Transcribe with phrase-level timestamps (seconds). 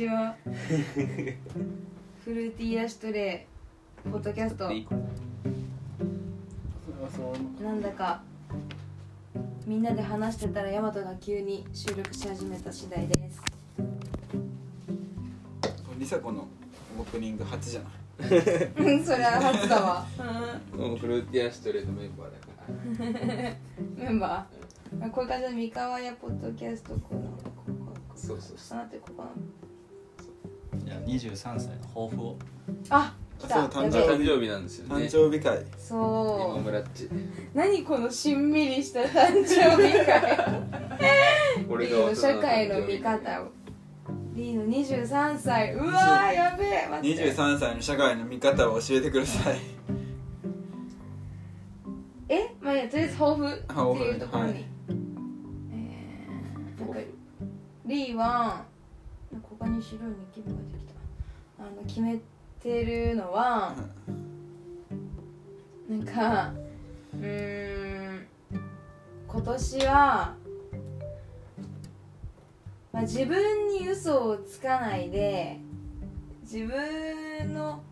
[0.00, 0.34] ちは
[2.24, 3.46] フルーティーラシュトレ
[4.06, 4.70] イポッドキャスト。
[7.62, 8.22] なんだか
[9.66, 13.42] みんなで話してたらヤマトが急に収録し始めた次第です。
[15.98, 16.48] リサ子の
[16.98, 18.30] オープニング初じゃない？
[18.78, 20.06] うんそれは初だわ。
[20.74, 23.54] もうフルーティアシュトレートメンバーだか
[23.98, 24.04] ら。
[24.06, 25.10] メンバー？
[25.10, 28.78] こういう感じで三河屋ポッドキャストこのここここそうそうそう。
[28.78, 29.28] あってここな
[31.06, 32.38] 23歳の抱負を。
[32.90, 35.06] あ来たそう誕やべえ誕生日なんですよね。
[35.06, 35.58] 誕生日会。
[35.58, 36.62] 今そう。
[36.62, 37.08] 村っち
[37.54, 40.22] 何このしんみりした誕生日会。
[41.68, 43.48] 俺リーの社会の見方を
[44.34, 45.72] リーの23歳。
[45.74, 46.88] うわーやべえ。
[46.90, 47.32] 待って。
[47.32, 49.58] 23歳の社会の見方を教えてください。
[52.28, 54.64] えまあいいやとりあえず抱負っていうところに、はい。
[55.72, 57.00] えー、なんか
[57.86, 58.64] リーは
[59.42, 60.89] ここに白いニキビができた
[61.60, 62.18] あの決め
[62.62, 63.74] てるのは
[65.88, 66.52] なんか
[67.14, 68.26] うーん
[69.28, 70.34] 今年は、
[72.92, 75.60] まあ、自分に嘘をつかないで
[76.42, 77.82] 自分の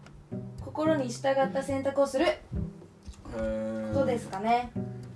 [0.65, 2.27] 心に従った選択をする
[3.93, 4.71] ことですすかね。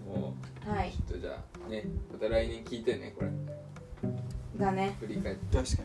[0.06, 0.34] も
[0.66, 0.90] はい。
[0.90, 3.30] ょっとじゃあねまた来年聞いてねこれ。
[4.58, 4.96] だね。
[5.00, 5.56] 振り返って。
[5.56, 5.82] 確か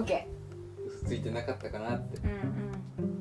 [0.00, 0.41] OK 嘘
[1.04, 2.16] ついてなかったかなって。
[2.18, 2.34] うんう
[3.08, 3.12] ん。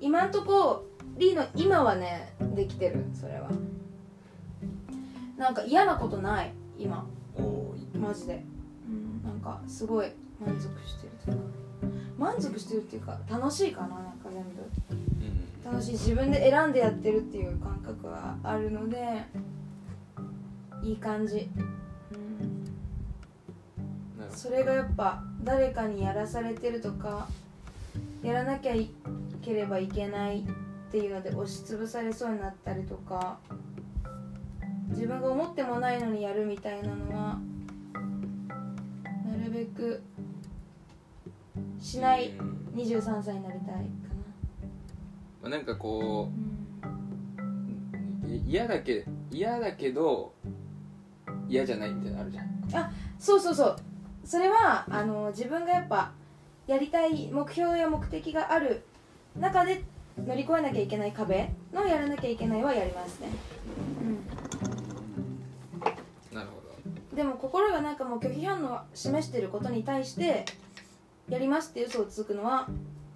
[0.00, 3.50] 今んとこリーの今はねできてるそれは。
[5.36, 6.52] なんか嫌なことない？
[6.78, 7.06] 今。
[7.94, 8.44] マジで、
[8.88, 11.42] うん、なんかすごい満足してるというか。
[12.18, 14.50] 満足してるっていうか楽しいかななんか全部。
[15.66, 15.72] うん。
[15.72, 15.92] 楽しい。
[15.92, 19.24] 自分で選んでやってるっていう感覚はあるので
[20.82, 21.50] いい感じ、
[22.12, 22.64] うん、
[24.30, 27.28] それがやっぱ誰かにやらされてるとか
[28.22, 28.90] やらなきゃい
[29.42, 33.38] ければいけないっていうので押しつぶされそうになったりとか
[34.88, 37.38] 自分が思ってもないのにやるみたいなのは
[39.26, 40.02] なるべく
[41.80, 43.80] しどないうん23歳になりたいか
[45.42, 46.30] まあ、なんかこ
[48.22, 50.32] な、うい嫌だけ嫌だけど
[51.48, 52.94] 嫌じゃないみたいなのあるじゃん。
[53.18, 53.76] そうそうそう
[54.28, 56.12] それはあの自分がやっぱ
[56.66, 58.84] やりたい目標や目的がある
[59.40, 59.82] 中で
[60.18, 63.28] 乗り越えなきゃいけない壁のやらなきゃいけないはやりますね、
[66.30, 66.60] なるほ
[67.10, 70.44] うん、でも心がなんかもう拒否反応を示してることに対して
[71.30, 72.68] やりますって嘘をつくのは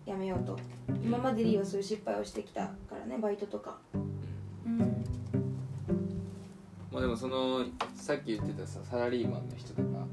[0.07, 0.59] やめようと。
[1.05, 3.77] 今までリーはそういう失敗をしてきたからねバイトとか。
[3.93, 4.81] ど、うん。
[4.81, 5.05] うん。
[6.91, 10.07] まあでもそのさっき言ってたさサラリーマンの人とか、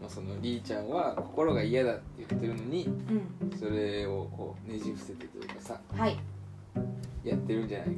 [0.00, 6.16] まあ、そのリーちゃんは心が嫌だって言ってるのにうん、それをこうねじ伏せてというかさうん、はい。
[7.24, 7.92] やってるんじゃないか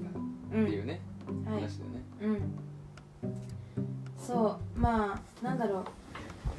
[0.55, 1.01] うんっていうね、
[1.45, 1.61] はい。
[1.61, 2.03] 話だよね。
[2.23, 2.59] うん。
[4.19, 5.85] そうまあなんだろう。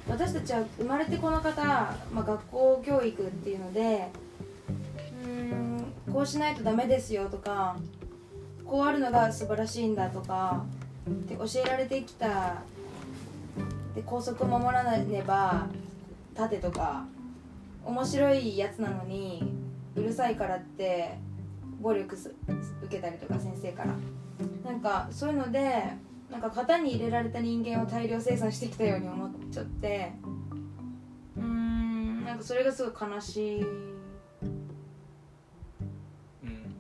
[0.10, 4.10] 私たちは生まれてこの方、まあ、学校教育っていうので
[5.24, 7.78] うーんこうしないとダメですよとか
[8.66, 10.66] こうあるのが素晴らしいんだとか
[11.10, 12.64] って教えられてきた
[14.00, 15.68] で校則を守らなければ
[16.34, 17.06] 盾とか
[17.84, 19.44] 面白いやつなのに
[19.96, 21.18] うるさいからって
[21.82, 22.34] 暴力す
[22.84, 23.96] 受けたりとか先生から。
[24.64, 25.84] なんかそういうので
[26.32, 30.14] なんか型に入れられた人間を大量生産してきたように思っちゃって
[31.36, 33.62] うーんなんかそれがすごい悲しい。
[33.62, 33.90] うん。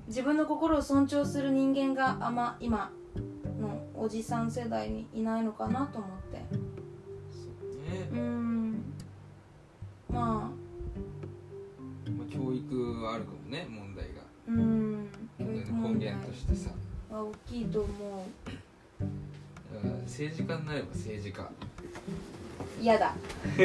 [0.07, 2.91] 自分の心を尊重する人間があんま今
[3.59, 6.68] のおじさん世代にいないのかなと思って。
[6.68, 6.68] そ
[7.89, 8.07] うね。
[8.11, 8.83] うーん。
[10.09, 10.69] まあ。
[12.11, 14.21] まあ、教育はあるかもね問題が。
[14.47, 16.71] うーん教育根源としてさ。
[17.09, 18.25] は大きいと思
[18.99, 21.43] だから政治家になれば政治家。
[21.43, 21.45] う
[22.81, 23.15] 嫌だ。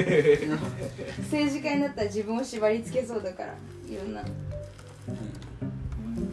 [1.23, 3.55] 政治家になったら自分を縛り付けそうだから
[3.89, 4.25] いろんな。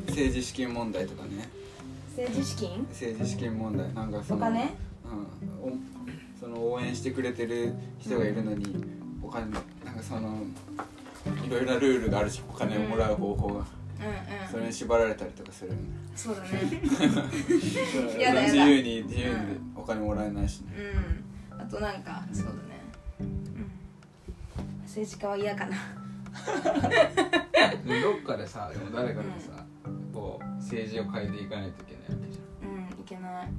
[0.07, 1.50] 政治資金問題とかね。
[2.16, 2.86] 政治資金？
[2.89, 3.94] 政治資金問題。
[3.94, 4.75] なんかそのお金？
[5.06, 6.00] うん、お
[6.42, 8.84] その応援してくれてる人がいるのに、
[9.22, 9.46] お金
[9.86, 10.40] なんかその
[11.46, 13.60] いろいろなルールがあるしお金をもらう方法が、うん。
[13.60, 13.66] うん
[14.50, 16.18] それに縛られたりとかするんで。
[16.18, 16.50] そうだね。
[18.20, 18.54] やだやだ。
[18.54, 19.36] 自由に自由に
[19.76, 20.74] お金もらえないしね、
[21.52, 21.62] うん。
[21.62, 22.58] あとなんかそうだね。
[23.20, 23.72] うん。
[24.82, 25.78] 政治家は嫌かな。
[28.02, 29.64] どっかでさでも誰かでさ、
[30.14, 33.50] こう政治を変えていかないといけないわけじうんいけない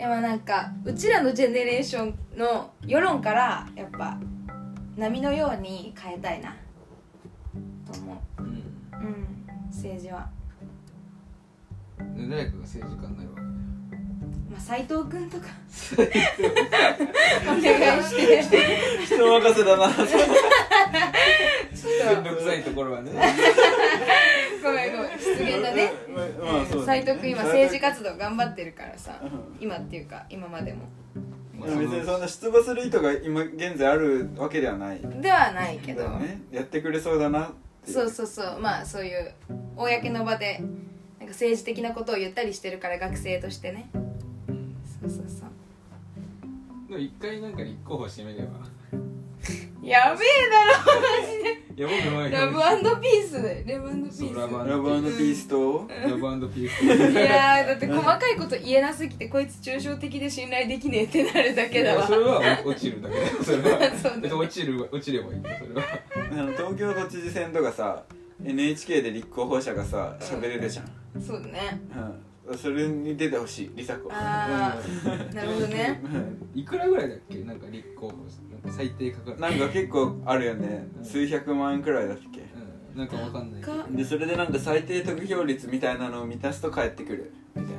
[0.00, 4.18] でもなんかうちらのジェネレーションの世論からやっぱ
[4.96, 6.56] 波のように変えたいな。
[7.86, 8.42] と思う。
[8.42, 8.48] うん。
[8.48, 9.26] うん
[9.68, 10.30] 政治は。
[12.16, 13.42] で誰かが政治家になるわけ。
[14.50, 15.48] まあ斎藤君とか。
[17.44, 18.78] お願いして。
[19.04, 19.92] 人任せだな。
[19.92, 20.06] ちょっ
[22.06, 23.10] 面倒くさいところはね。
[23.10, 23.18] と
[24.62, 25.92] ごめんごめん失言だね。
[26.84, 29.30] 斎藤君今政治活動頑張ってるからさうん。
[29.60, 30.88] 今っていうか今までも。
[31.58, 35.00] まあ別にそんな出馬する意図が今現在あるわけではない。
[35.00, 36.08] ではないけど。
[36.18, 36.42] ね。
[36.50, 37.50] やってくれそうだなっ
[37.84, 38.60] ていそうそうそう。
[38.60, 39.34] まあそういう
[39.76, 40.58] 公の場で
[41.18, 43.90] なんか政治的なことを言ったりしてるから学生としてね。
[44.48, 45.50] うんそうそうそう。
[46.88, 48.79] でも一回なんか立候補してみれば
[49.90, 51.50] やべえだろマジで。
[51.76, 53.42] いや僕もラブピース。
[53.42, 54.14] でラブピース。
[54.34, 55.88] ラブラブピースと？
[55.88, 62.06] ラブピースいやーだって細かいこと言えなすぎてこいつ抽象的で信頼できねえってなるだけだわ。
[62.06, 63.78] それは落ちるだけだよそれは。
[64.38, 65.82] 落ちる落ちればいいんだよそれは。
[66.30, 68.04] あの東京都知事選とかさ
[68.44, 71.80] NHK で立候補者がさ喋れるじゃん、そうだね。
[71.94, 72.22] うん、
[72.56, 74.12] それに出てほしい梨紗子。
[74.12, 76.00] ああなるほどね。
[76.54, 76.64] い。
[76.64, 77.38] くらぐらいだっけ？
[77.44, 79.38] なんか立候補なんか最低かかる。
[79.38, 80.88] なんか結構あるよね。
[81.02, 82.40] 数百万円くらいだっけ？
[82.94, 82.98] うん。
[82.98, 83.72] なんかわかんないけど。
[83.76, 87.74] かでそれでなんか最低得票率みたいなのを満たすと帰ってくるみたい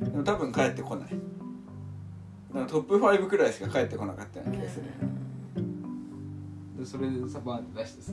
[0.00, 0.10] な。
[0.10, 1.08] でも多分帰ってこない。
[2.52, 4.84] なんかトップ5くらいしか帰ってこなかったような気がする。
[6.78, 8.12] でそれでさバーンって出してさ。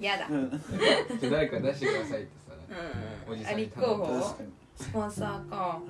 [0.00, 0.28] やだ。
[0.30, 0.50] うん。
[1.20, 2.45] じゃあ誰か出してくださいってさ
[3.28, 3.32] うん。
[3.32, 4.04] おじさんにあ立候頼む。
[4.06, 5.80] 補確かにスポンサーか。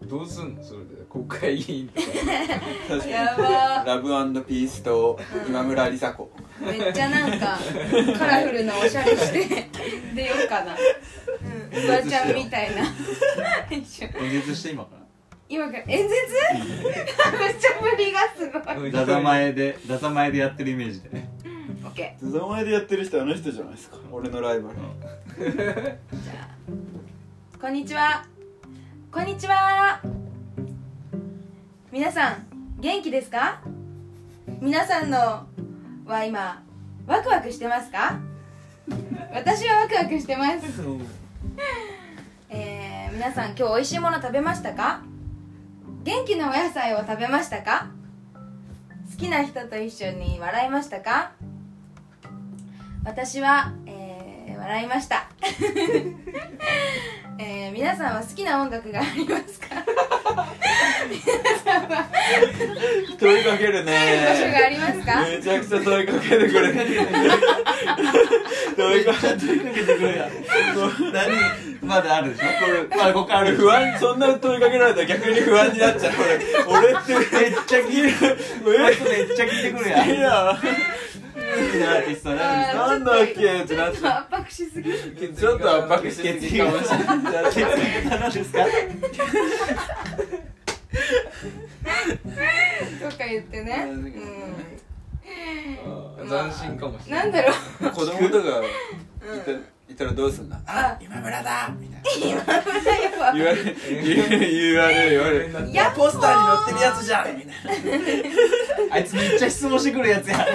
[0.00, 0.62] どうすんの？
[0.62, 2.06] それで国会議員とか。
[2.88, 3.10] 確かに。
[3.12, 3.84] やば。
[3.84, 6.30] ラブピースと今村梨紗子。
[6.60, 7.58] めっちゃなんか
[8.16, 9.68] カラフルなおしゃれして
[10.14, 10.72] 出ようかな。
[10.72, 11.82] うん。
[11.82, 12.82] フワちゃんみたいな。
[13.70, 15.02] 演説して今から。
[15.48, 15.84] 今から？
[15.88, 16.14] 演説？
[16.54, 18.92] めっちゃ振りがすごい。
[18.92, 21.10] ダザ前でダザ前でやってるイメージで。
[21.84, 23.96] オッケズザ前でやってる人あの人じゃないですか。
[24.12, 24.76] 俺のライバル。
[24.76, 24.80] ー
[25.38, 26.48] じゃあ
[27.60, 28.26] こんにちは。
[29.12, 30.00] こんにちは。
[31.92, 32.46] 皆さん
[32.80, 33.60] 元気ですか？
[34.60, 35.46] 皆さんの
[36.06, 36.64] は今
[37.06, 38.18] ワクワクしてますか？
[39.32, 40.82] 私はワクワクしてます。
[42.48, 45.02] えー、皆さん今日美味しいもの食べましたか？
[46.02, 47.90] 元気なお野菜を食べましたか？
[49.08, 51.30] 好きな人と一緒に笑いましたか？
[53.04, 53.77] 私は、えー、
[54.68, 55.24] 笑いました、
[57.40, 59.66] えー、皆さんは好きな音楽がありますか？
[61.08, 61.18] 皆
[61.64, 62.04] さんは。
[63.18, 63.94] 問いかける帰る場所がね
[64.66, 65.22] ありますか？
[65.22, 66.74] めちゃくちゃ問いかけてくる
[68.76, 70.26] 問いかけて問いかけてくるや。
[70.26, 70.28] ん
[71.14, 71.32] 何？
[71.80, 72.48] まだあるでしょ？
[72.60, 73.56] これまだここある。
[73.56, 76.12] 不安そんな問いかけられたら逆に不安になっちゃう。
[76.68, 78.14] 俺俺ってめっちゃ聞いてめっ
[79.34, 80.10] ちゃ聞いてくるやん。
[80.10, 80.58] いや
[81.48, 84.98] 好きなアーティストなんだっけってなっちょっと圧迫しすぎる。
[85.34, 87.52] ちょっと圧迫しすぎかもしれない。
[87.52, 88.32] 血液型なん。
[88.32, 88.58] ですか
[93.10, 93.88] とか言ってね、
[96.28, 97.90] 斬新かもしれなないんだろう。
[97.90, 99.52] 子供とかいた
[99.88, 101.70] うんいたらどうすんだあ今村だ！
[101.80, 102.08] みたいな。
[102.18, 107.36] 今村やば言われる言われる言われるやポスターに載ってるやつじゃん。
[107.36, 107.48] みたい
[108.88, 108.94] な。
[108.94, 110.46] あいつめっちゃ質問してくるやつや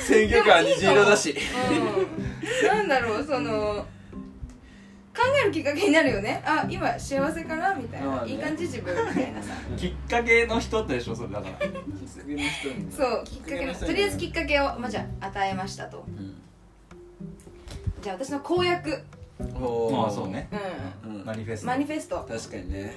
[0.00, 1.36] 選挙カー虹色だし。
[2.62, 3.86] うん、なんだろうその
[5.14, 6.42] 考えるきっかけになるよね。
[6.46, 7.74] あ今幸せかな？
[7.74, 8.32] みたいな、まあね。
[8.32, 9.52] いい感じ自分みたいなさ。
[9.76, 11.58] きっかけの人ってでしょそれだから。
[12.90, 16.06] そうきっかけのとりあえずきっかけを、まあ、じゃあ与えましたと。
[16.08, 16.40] うん
[18.04, 19.02] じゃあ私の公約、
[19.54, 19.96] おー。
[19.96, 20.46] まあそうね。
[21.02, 21.24] ううん。
[21.24, 21.66] マニフェスん、ト。
[21.68, 22.94] マニフェスト、確かにね。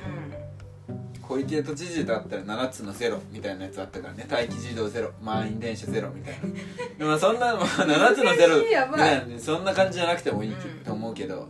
[0.89, 4.27] う小池都知事だったら7つのゼロみたいなやつあったからね。
[4.29, 5.13] 待機児童ゼロ。
[5.23, 6.39] 満員電車ゼロみたいな。
[6.99, 8.57] でもそんな、まあ、7つのゼロ。
[8.63, 10.83] やばいねそんな感じじゃなくてもいいうん。
[10.83, 11.47] と思うけど。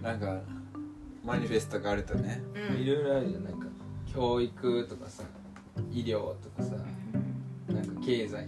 [0.00, 0.02] ん。
[0.02, 0.38] なんか
[1.24, 2.42] マニフェストがあるとね。
[2.54, 2.76] うん。
[2.76, 3.44] うんいろいろあるじゃん。
[3.44, 3.66] なんか
[4.12, 5.22] 教育とかさ
[5.90, 6.74] 医療とかさ
[7.68, 8.44] なんか経済とか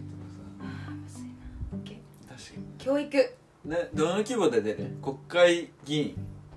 [1.72, 4.96] オッケー確か教育にねどの規模で出る？
[5.02, 6.16] 国会議員。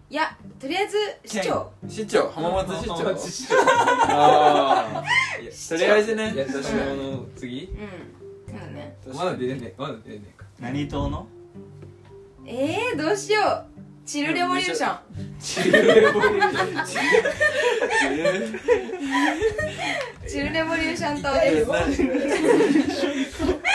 [0.10, 1.72] いやとりあえず市長。
[1.88, 2.30] 市長？
[2.30, 3.18] 浜松市長？
[3.18, 3.56] 市長。
[3.58, 5.04] ああ
[5.42, 6.34] いやとりあえずね。
[6.36, 7.66] やったしもの次？
[7.66, 7.78] うん。
[8.48, 8.96] そうだね。
[9.14, 10.46] まだ出れねえまだ出れねえか。
[10.60, 11.28] 何党の？
[12.46, 13.66] えー、どうしよう。
[14.06, 15.00] チルレボリューション。
[15.40, 17.24] チルレボリューション。
[20.28, 21.36] 党ですかレボリューション党の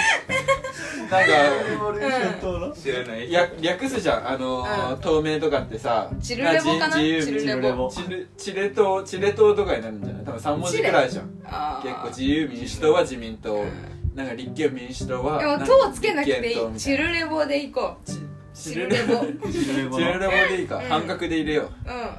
[1.11, 3.33] 知らない。
[3.33, 4.29] や略すじゃん。
[4.31, 5.01] あのーうん。
[5.01, 6.97] 透明とかってさチルレボかな？
[6.97, 7.91] 自由チルレボ。
[7.93, 10.25] チルチレ党チレ党とかになるんじゃない？
[10.25, 11.31] 多分3文字くらいじゃん。
[11.45, 11.89] あー。
[11.89, 13.65] 結構自由民主党は自民党。
[14.15, 16.77] なんか立憲民主党はでも「んかと」をつけなくていい。
[16.77, 18.07] チルレボでいこう。
[18.07, 18.19] チ
[18.53, 19.21] チルレボ。
[19.21, 20.05] うんチルレボの。
[20.05, 20.83] チルレボでいいか、うん。
[20.89, 21.71] 半角で入れよ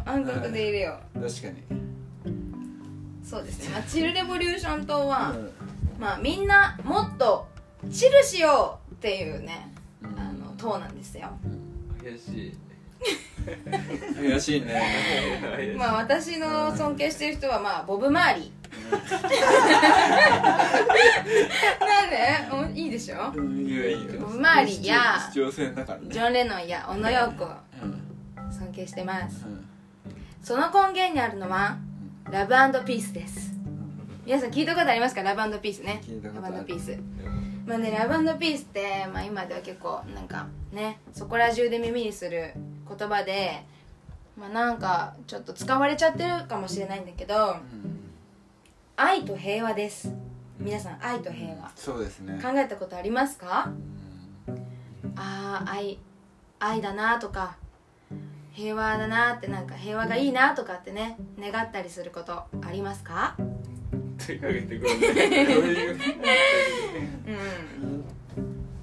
[0.06, 1.20] 暗角で入れよう。
[1.20, 5.52] 確かに、うそうですね、まあ、チルレボリューション党は、うん。
[6.00, 7.46] まあみんなもっと
[7.92, 11.30] チルしようっていうねあの党なんですよ。
[12.04, 12.56] 怪しい。
[14.16, 14.80] 怪しいね。
[15.42, 15.76] 怪しい。
[15.76, 18.52] まあ私の尊敬してる人はまあボブ・マーリー。
[21.82, 22.76] なんで？
[22.76, 23.32] おいいでしょ？
[23.34, 24.20] うんいいよいいよ。
[24.20, 25.34] ボブ・マーリーやね。
[25.34, 28.00] ジョン・レノンや小野洋子うん。
[28.54, 29.48] 尊敬してます。
[29.48, 29.66] うん。
[30.44, 31.80] その根源にあるのは
[32.30, 32.54] ラブ
[32.86, 33.52] ピースです。
[34.28, 35.24] 皆さん聞いたことありますか？
[35.24, 36.04] ラブピースね。
[36.06, 36.56] 聞いたことある。
[36.58, 37.00] ラブピース
[37.72, 42.54] まあねラブピースって、まあ、今では結構なんかねそこら中で耳にする
[42.86, 43.64] 言葉で
[44.38, 48.12] まあなんかちょっと使われちゃってるかもしれないんだけどうん。
[48.98, 50.14] 愛と平和です。
[50.60, 51.72] 皆さん愛と平和。
[51.76, 52.40] そうですね。
[52.44, 53.72] 考えたことありますか？
[54.48, 55.14] うん。
[55.16, 55.98] ああ愛
[56.60, 57.56] 愛だなとか
[58.52, 63.38] 平和だなってなんか平和がいいなとかってね願ったりすることありますか？
[64.28, 65.98] 問いかけてくる
[67.28, 68.04] うん。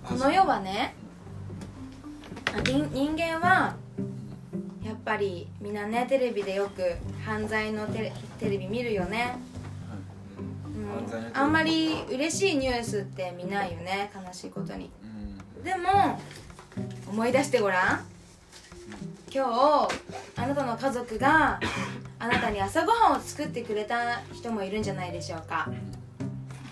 [0.05, 0.95] この世はね
[2.65, 3.77] 人人間は
[4.85, 6.83] やっぱりみんなねテレビでよく
[7.25, 9.39] 犯罪のテレテレビ見るよね、
[10.67, 14.91] うん、あんまり嬉しいニュースって見ないよね悲しいことに。
[15.57, 15.63] うん。
[15.63, 16.19] でも
[17.09, 18.18] 思い出してごらん
[19.33, 19.89] 今日
[20.37, 21.61] あなたの家族が
[22.19, 25.71] あなたに朝ごはんを作ってくれた人もいるんじゃないでしょうか。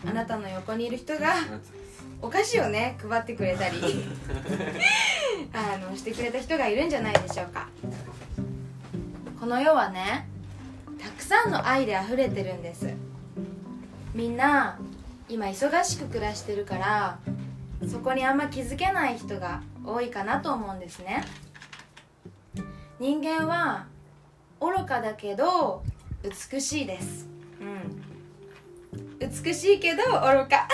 [0.09, 1.35] あなたの横にいる人が
[2.23, 3.79] お菓子をね配ってくれたり
[5.53, 7.69] あのしてくれた人がいるんじゃないでしょうか。
[9.39, 10.29] この世はね
[10.99, 12.89] たくさんの愛で溢れてるんです。
[14.15, 14.79] みんな
[15.29, 17.19] 今忙しく暮らしてるから
[17.91, 21.23] そこにあんま気づけない人が多いかなと思うんですね
[22.99, 23.87] 人間は
[24.61, 25.83] 愚かだけど
[26.23, 27.29] 美しいです。
[27.61, 28.03] うん。
[29.19, 30.67] 美しいけど愚か。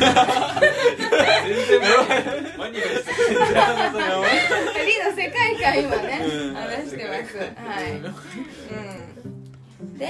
[0.00, 0.08] 全
[1.68, 1.80] 然
[2.58, 3.40] マニアにしてる
[4.86, 7.38] リの世界観今ねうん話してます。
[7.38, 7.44] は
[7.80, 10.08] い、うん、で、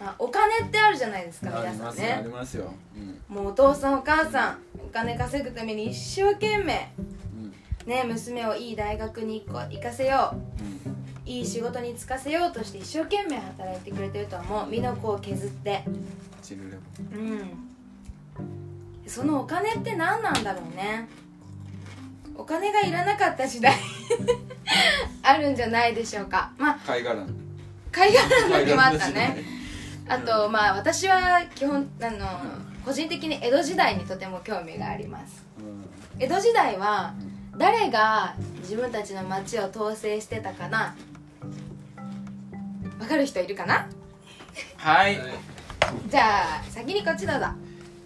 [0.00, 2.72] まあ、お金ってあるじゃないですかあ皆さんりますよありねますよ。
[2.96, 3.34] うん。
[3.34, 7.17] もうお父さんお母さんお金稼ぐために一生懸命うん
[7.88, 10.36] ね娘をいい大学に行かせよう。
[10.36, 11.30] うん。
[11.30, 14.68] いい仕事に就かせようとして一生懸命働いてくれてると思う。
[14.68, 15.82] 身の子を削って。
[15.86, 17.68] うん。
[19.06, 21.08] そのお金って何なんだろうね。
[22.36, 23.74] お金がいらなかった時代。
[25.22, 26.52] あるんじゃないでしょうか。
[26.58, 27.20] まあ貝殻。
[27.20, 27.26] の
[27.90, 29.42] 海外の時もあったね。
[30.06, 32.26] 貝あとまあ私は基本あの
[32.84, 35.44] 個人的に江戸時代にとても興味があります。
[35.58, 36.22] うん。
[36.22, 37.14] 江戸時代は
[37.58, 40.94] 誰が自分たちの町を統制してたかな？
[43.00, 43.88] わかる人いるかな？
[44.76, 45.18] はい。
[46.08, 47.46] じゃあ先にこっちどうぞ。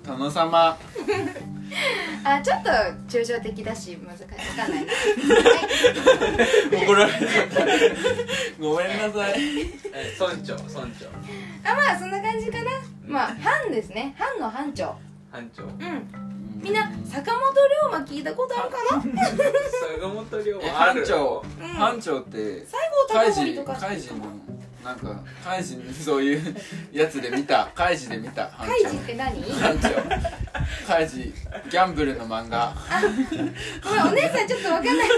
[0.05, 0.79] 殿様。
[2.25, 2.71] あちょっと
[3.09, 4.25] 抽象的だし難しい。
[4.25, 5.01] わかんないな、は
[6.81, 7.61] い、怒られちゃった。
[8.61, 9.35] ごめんなさい。
[9.93, 11.07] え村長村長。
[11.65, 12.71] あまあそんな感じかな。
[13.07, 14.15] まあ藩ですね。
[14.19, 14.97] 藩の藩長。
[15.31, 15.65] 班長。
[15.65, 16.32] うん
[16.63, 19.03] みんな坂本龍馬聞いたことあるかな？
[20.01, 21.45] 坂本龍え馬班長。
[21.61, 21.69] うん。
[21.69, 22.73] 班長って西
[23.09, 24.15] 郷隆盛とかカイジの
[24.85, 26.57] なんかカイジのそういう
[26.93, 27.69] やつで見た。
[27.75, 29.43] カイジで見た班カイジって何？
[29.43, 29.89] 長班長。
[30.87, 31.35] カイジ
[31.71, 32.73] ギャンブルの漫画。
[33.83, 34.97] ごめんお姉さんちょっとわかんない。
[34.97, 35.15] わかん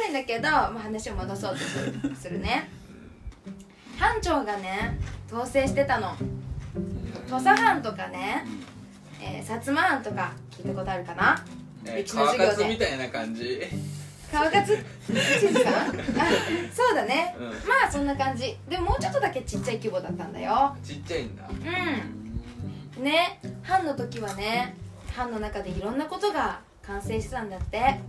[0.00, 2.68] ないんだけど、まあ、話を戻そうとするするね。
[3.98, 4.98] 班長がね
[5.30, 6.16] 統制してたの。
[7.28, 8.44] 土佐藩とかね、
[9.24, 11.44] えー、薩摩藩とか聞いたことあるかな？
[11.86, 12.50] え歴史の川授業で。
[12.50, 13.62] 勝みたいな感じ。
[14.32, 14.66] 川勝？
[15.06, 15.86] 千さんあ
[16.72, 17.46] そうだね、うん。
[17.46, 17.52] ま
[17.86, 18.56] あそんな感じ。
[18.68, 20.76] でももうちょっとだけちっちゃい規模だったんだよ。
[20.82, 21.44] ちっちゃいんだ。
[22.98, 23.04] うん。
[23.04, 24.74] ね藩の時はね
[25.14, 28.00] 藩の中でいろんなことが完成してたんだって。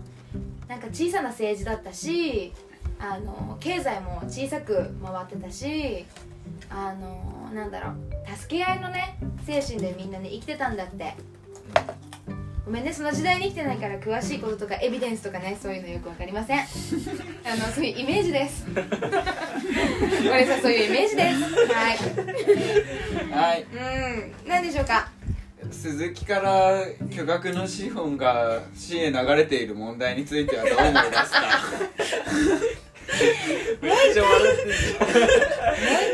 [0.68, 2.54] なんか小さな政治だったし
[2.98, 6.06] あの経済も小さく回ってたし
[6.70, 7.96] あのなんだろう
[8.38, 11.14] 助け合いのね精神でみんなね生きてたんだって。
[12.66, 16.60] ごめんねその時代に生きてないから詳しいこととかエビデンスとかねそういうのよくわかりません。
[17.46, 18.66] あのそういうイメージです。
[18.74, 21.42] 俺さんそういうイメージです。
[21.74, 21.98] はい。
[23.32, 23.64] はい。
[23.64, 25.10] うん何でしょうか？
[25.72, 31.42] 鈴木から巨額の資本が市へ流れている問題についてはどう思いますか？
[33.82, 35.10] めっちゃ笑ってんじもう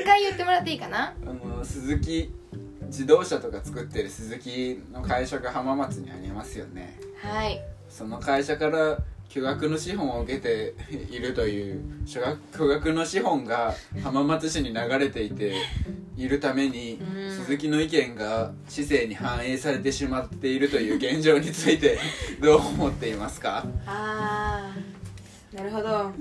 [0.02, 1.14] 一回言ってもらっていいかな？
[1.80, 2.32] 鈴木
[2.88, 7.00] 自動車とか作ってる鈴木の会社が浜松にありますよね。
[7.22, 7.62] はい。
[7.90, 8.98] その会社から
[9.30, 10.74] 巨額の資本を受けて
[11.12, 12.20] いるという巨
[12.68, 15.54] 額の資本が浜松市に流れていて
[16.18, 17.32] いるためにうん。
[17.46, 21.98] 鈴木の意見が市政に反映されてしまっているという現状について
[22.42, 23.66] どう思っていますか？
[23.86, 26.12] あーなるほど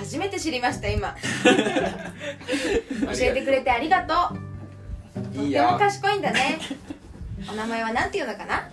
[0.00, 1.14] 初めて知りました今。
[1.44, 4.38] 教えてくれてありがとう。
[5.34, 6.58] とっても賢いんだね。
[7.50, 8.70] お名前はなんていうのかな？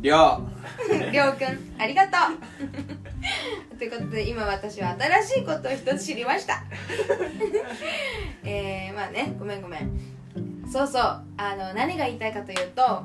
[0.00, 0.40] りょ
[1.10, 1.74] りょうくん。
[1.78, 2.16] ありがと
[3.72, 3.74] う。
[3.76, 6.62] ということで今私は新しいことを一つ知りました。
[8.44, 9.90] えー、まあねごめんごめん。
[10.70, 11.02] そうそう。
[11.02, 13.02] あの何が言いたいかというと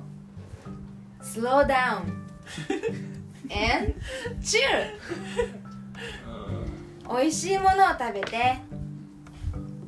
[1.24, 2.03] slow down
[3.50, 3.96] and
[4.42, 4.62] chill
[7.10, 8.58] 美味しいものを食べて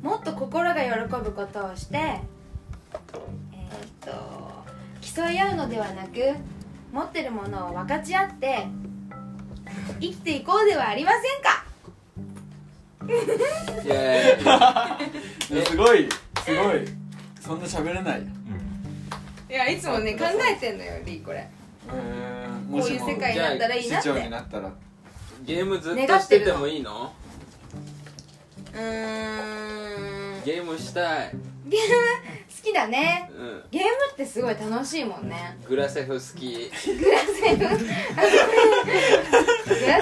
[0.02, 0.90] もっと心が喜
[1.24, 3.02] ぶことをしてえーっ
[4.00, 4.10] と
[5.00, 6.34] 競い合うのではなく
[6.92, 8.66] 持ってるものを分かち合って
[10.00, 11.64] 生きていこうではありませんか？
[15.64, 16.08] すごい。
[16.44, 16.84] すごい。
[17.40, 18.20] そんな喋れない。
[18.20, 18.26] よ
[19.48, 21.48] いやいつもね考えてんのよリーこれ。
[21.88, 22.00] うん
[22.80, 24.08] こういう世界になったらいいなって。
[24.08, 24.70] 市長になったら
[25.46, 27.12] ゲームずっとしててもいいの？
[28.74, 30.44] うーん。
[30.44, 31.30] ゲームしたい。
[31.68, 33.30] ゲーム好きだね。
[33.32, 33.62] うん。
[33.70, 35.56] ゲームってすごい楽しいもんね。
[35.68, 36.68] グラセフ好き。
[36.98, 37.58] グラセフ？
[37.58, 37.78] グラ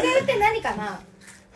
[0.00, 0.98] セフって何かな？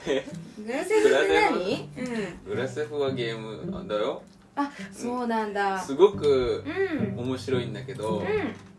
[0.04, 1.88] グラセフって何？
[1.96, 2.54] うん。
[2.54, 4.22] グラセフはゲームだよ。
[4.54, 5.80] あそうなんだ。
[5.80, 6.62] すごく
[7.16, 7.26] うん。
[7.26, 8.26] 面白いんだけどうん。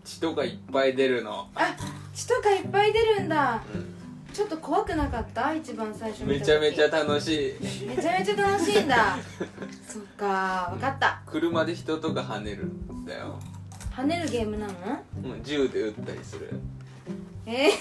[0.05, 1.75] 血とかいっぱい出るの、あ
[2.13, 3.63] 血とかいっぱい出るんだ。
[3.73, 3.95] うん
[4.33, 5.53] ちょっと怖くなかった？
[5.53, 7.85] 一番最初めちゃめちゃ楽しい。
[7.87, 9.17] めちゃめちゃ楽しいんだ。
[9.87, 11.21] そっか分かった。
[11.25, 13.39] 車で人とか跳ねるんだよ、
[13.95, 14.73] 跳ねるゲームなの？
[15.23, 16.51] うん、銃で撃ったりする。
[17.45, 17.71] えー、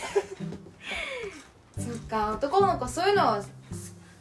[1.83, 3.43] そっか男の子そういうの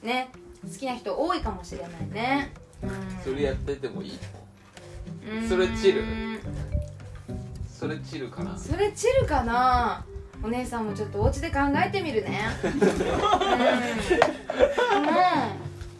[0.04, 0.30] ね
[0.64, 2.52] 好きな人多いかもしれないね。
[2.84, 2.92] うん。
[3.24, 4.20] それやっててもいい
[5.32, 5.50] うん。
[5.50, 6.04] それチル？
[7.74, 8.58] それチルかな？
[8.58, 10.06] それチルかな？
[10.44, 12.42] お姉さんもちょっとお家で考えてみるね。
[12.64, 12.80] うん、うん、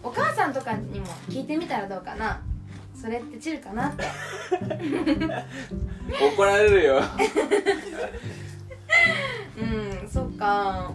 [0.04, 2.42] お母さんとかにも聞いてみたらどうかな。
[3.00, 4.04] それってチルかなって。
[6.36, 7.02] 怒られるよ。
[9.60, 9.64] う
[10.06, 10.92] んそっか。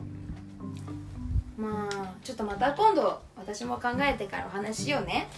[1.57, 5.29] まあちょっとまた今度私も考えてからお話ししようね。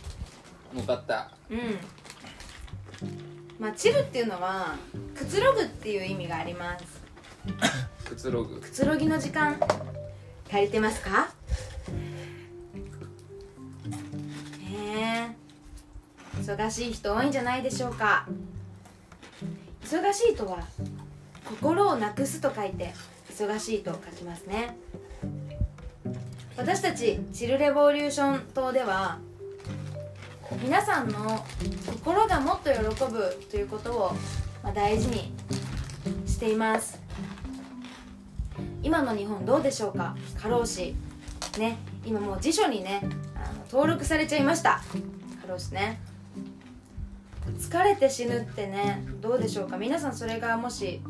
[0.73, 1.31] 分かった。
[1.51, 1.79] うん。
[3.59, 4.75] まあチルっていうのは
[5.15, 7.04] くつろぐっていう意味があります
[8.09, 8.61] くつろぐ。
[8.61, 9.59] くつろぎの時間
[10.49, 11.29] 足りてますか？
[14.61, 15.35] ね
[16.37, 16.41] え。
[16.41, 18.27] 忙しい人多いんじゃないでしょうか。
[19.85, 20.65] 忙しいとは
[21.45, 22.95] 心をなくすと書いて
[23.31, 24.77] 忙しいと書きますね。
[26.57, 29.19] 私たちチルレボリューション党では
[30.63, 31.45] 皆さんの
[31.87, 32.79] 心がもっと喜
[33.13, 34.13] ぶということを、
[34.75, 35.33] 大事に
[36.27, 37.04] しています。
[38.85, 40.15] 今の日本どうでしょうか？
[40.39, 40.95] 過労死。
[41.59, 41.79] ね。
[42.05, 43.01] 今もう辞書にね
[43.35, 44.83] あの登録されちゃいました。
[45.41, 45.99] 過労死ね。
[47.59, 49.79] 疲れて死ぬってねどうでしょうか？
[49.79, 51.01] 皆さんそれがもし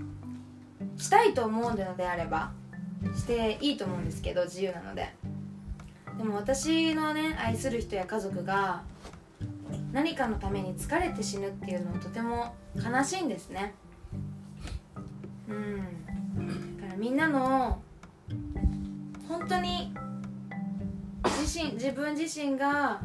[0.96, 2.52] したいと思うのであれば
[3.16, 5.12] していいと思うんですけど自由なので。
[6.16, 8.82] でも私のね愛する人や家族が
[9.92, 13.74] 何かのために疲れて死ぬっていうのはとても悲しいんですね。
[15.48, 16.03] うん。
[16.96, 17.82] みんなの
[19.28, 19.92] 本当に
[21.24, 23.00] 自身自分自身が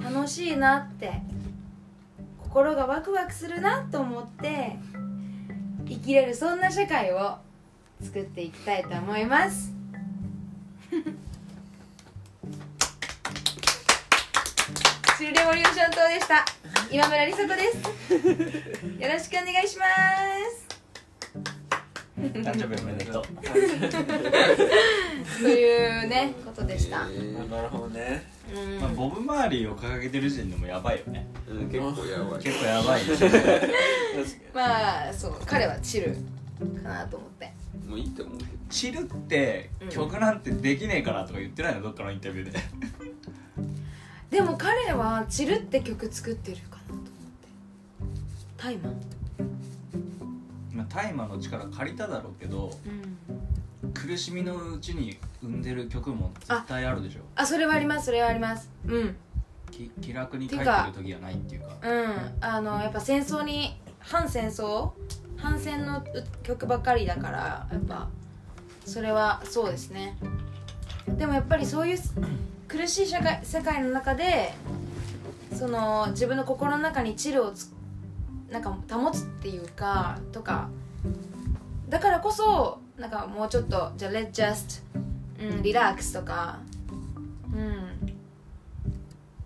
[0.00, 1.22] 楽しいなって
[2.42, 4.76] 心がワクワクするなと思って
[5.86, 7.36] 生きれるそんな社会を
[8.00, 9.72] 作っていきたいと思います。
[15.18, 16.44] シュレボリューション党でした。
[16.90, 17.76] 今村梨紗子です。
[19.00, 19.84] よろしくお願いしま
[20.58, 20.63] す。
[22.30, 23.24] 誕生日おめでとう。
[25.42, 28.22] というねことでした、えーなるほどね
[28.54, 28.80] うん。
[28.80, 31.26] まあボブ・マーリーを掲げてる時点でもやばいよね。
[31.48, 32.42] うん結構やばい。
[32.42, 33.28] 結構やばいでしょ
[34.54, 36.16] まあそう彼はチル
[36.82, 37.52] かなと思って。
[37.88, 38.50] もういいと思うけど。
[38.70, 41.82] チルって曲なんてできねえかなとか言ってないの？
[41.82, 42.58] どっかのインタビューで。
[44.30, 47.10] でも彼はチルって曲作ってるかなと思って。
[48.56, 48.94] タイマン
[50.88, 53.92] 大麻の力借りただろうけどうん。
[53.92, 57.20] 苦しみのうちに生んでる曲も絶対あるでしょ。
[57.36, 58.70] あそれはありますそれはあります。
[58.86, 59.16] うん。
[59.70, 61.76] き気楽に書いてる時はないっていうか。
[61.82, 62.14] うん。
[62.40, 64.90] あのやっぱ戦争に反戦争？
[65.36, 66.02] 反戦の
[66.42, 68.08] 曲ばっかりだからやっぱ
[68.86, 70.16] それはそうですね。
[71.08, 71.98] でもやっぱりそういう
[72.66, 74.54] 苦しい社会世界の中で
[75.52, 77.73] その自分の心の中にチルをつ
[78.54, 80.68] なんか保つっていうかとか
[81.88, 84.82] だからこそなんかもうちょっとじゃあ Let's just、
[85.40, 86.60] うん、リラックスとか
[87.52, 88.14] うん。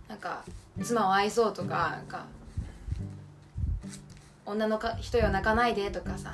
[0.09, 0.45] なんか
[0.83, 2.27] 妻を愛そうとかなんか
[4.45, 6.33] 女のか人よ泣かないでとかさ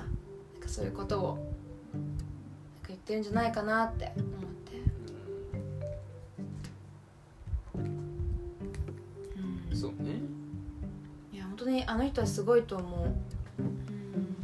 [0.54, 4.24] なんかそういうことをなんか言ってるんじゃないかなって思っ
[4.64, 4.76] て、
[9.70, 10.33] うん、そうね
[11.64, 13.08] 当にあの人はすごいと思う、
[13.58, 14.36] うん、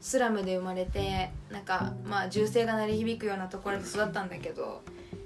[0.00, 4.82] スラムで生まれてなんかまあ銃声が鳴り響くようなところで育ったんだけど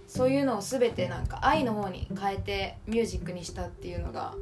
[0.07, 4.35] そういうのを全てなんか愛の方に変えてミュージックにしたっていうのが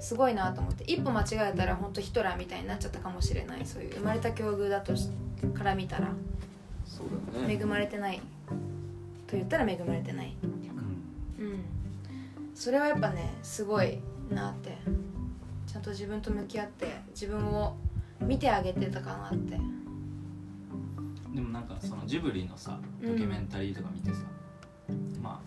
[0.00, 0.84] すごいなと思って。
[0.84, 3.66] 一歩間違えたら本当ヒトラーみたいになっちゃったかもしれない。
[3.66, 5.10] そういう生まれた境遇だとし
[5.52, 6.12] から見たら。
[7.46, 8.20] 恵まれてない。
[9.26, 10.34] と言ったら恵まれてない。
[10.42, 10.46] う
[11.42, 11.46] ん。
[11.46, 11.64] うん。
[12.54, 13.98] それはやっぱねすごい
[14.30, 14.76] なって
[15.70, 17.76] ちゃんと自分と向き合って自分を
[18.20, 19.56] 見てあげてたかなって。
[21.32, 23.12] でもなんかそのジブリのさうん。
[23.12, 24.16] ドキュメンタリーとか見てさ、
[25.22, 25.40] ま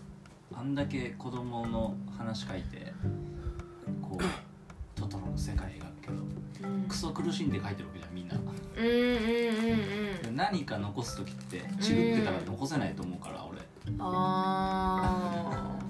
[0.54, 2.90] ああんだけ子供の話書いて
[4.00, 4.24] こう
[4.98, 6.84] トトロの世界描くけどうん。
[6.88, 8.34] クソ苦しんで書いてるわけじゃんみんな。
[8.34, 13.60] うんうんうんうん何か残す時ってチルってたら残せないと思うから俺。
[13.98, 15.83] あだから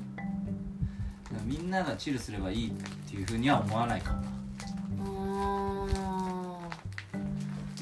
[1.44, 2.72] みんながチルすればいいっ
[3.08, 4.34] ていうふうには思わないかもな。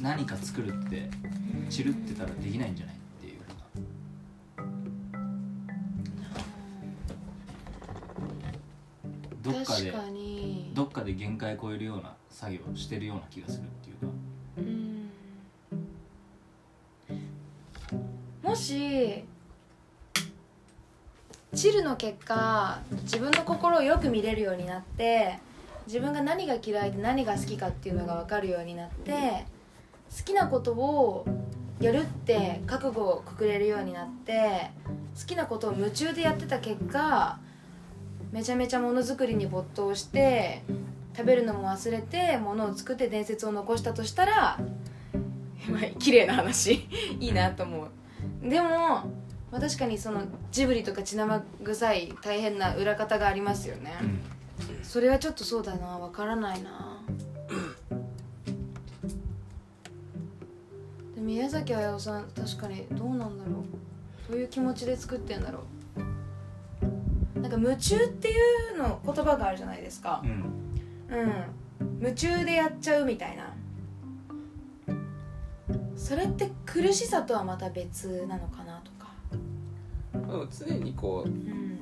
[0.02, 3.40] 何か作るってーチルってたらできないんじゃないっていう
[9.42, 9.94] どっかで
[10.74, 14.12] どっかで限界超えるような作業をしてるような気がするっていうか。
[14.58, 15.10] うん。
[18.42, 19.24] もし
[21.54, 25.38] チルの結果自分の心をよく見れるようになって
[25.86, 29.44] 自分が何が嫌いで何が好きかっていうのが分かるようになって
[30.16, 31.26] 好きなことを
[31.80, 34.70] やるって覚悟をくくれるようになって
[35.18, 37.38] 好きなことを夢中でやってた結果
[38.30, 40.62] めちゃめちゃものづくりに没頭して
[41.14, 44.58] 食べるのも忘れてものを作って伝説を残したとしたら
[45.68, 46.88] まあ綺麗な話。
[47.20, 48.48] いいなと思う。
[48.48, 49.04] でも、
[49.52, 53.92] まあ、確かにそのジブリとか血生臭い大変な裏方がありますよね、
[54.82, 57.02] それはちょっとそうだなわからないな。
[61.14, 63.64] で宮崎駿さん確かにどうなんだろう。
[64.30, 65.64] どういう気持ちで作ってんだろ
[67.36, 67.40] う。
[67.40, 68.34] なんか夢中ってい
[68.74, 70.22] うの言葉があるじゃないですか。
[70.24, 70.30] うん。
[70.30, 71.96] うん。
[72.00, 73.52] 夢中でやっちゃうみたいな。
[75.94, 78.71] それって苦しさとはまた別なのかな
[80.32, 81.78] でも常にこううん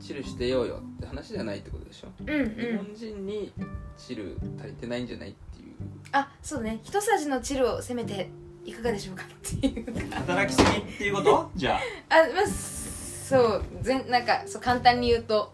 [0.00, 2.56] チルしてようよって話じゃないってことでしょ、うんうん。
[2.56, 3.52] 日本人に
[3.96, 5.74] チル足りてないんじゃないっていう。
[6.10, 6.80] あそうね。
[6.82, 8.28] 一さじのチルを攻めて
[8.64, 9.22] いかがでしょうか。
[9.24, 9.28] っ
[9.60, 10.16] ていうか。
[10.16, 11.48] 働きすぎっていうこと？
[11.54, 11.80] じゃあ。
[12.16, 13.62] あまあそう。
[13.82, 15.52] 全なんかそう簡単に言うと。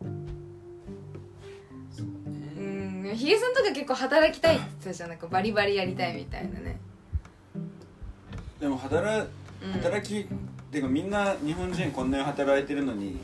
[0.00, 0.08] う
[2.60, 3.12] ん。
[3.14, 5.10] ヒゲさんとか結構働きたいって言ってたじゃん。
[5.10, 6.80] なんかバリバリやりたいみたいなね。
[8.60, 9.28] でも働
[9.62, 9.72] うん。
[9.72, 10.26] 働き
[10.74, 13.18] てかみんな日本人こんなに働いてるのにう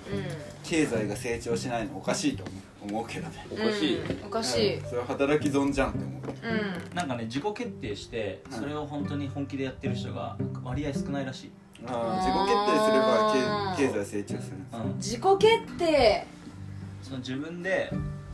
[0.62, 2.44] 経済が成長しないのおかしいと
[2.82, 3.46] 思うけどね。
[3.50, 3.96] おんかしい。
[3.96, 4.26] よ、うん。
[4.26, 4.74] おかしい。
[4.76, 4.88] うん。
[4.88, 6.20] それは働き損じゃんって思う。
[6.88, 6.94] うん。
[6.94, 11.50] なんかね自己決定してそれを本当に本気でやってる人が割合少ないらしい、
[11.86, 16.26] あー自己決定すれば経経済成長するうん、自己決定。
[17.02, 17.90] その自分で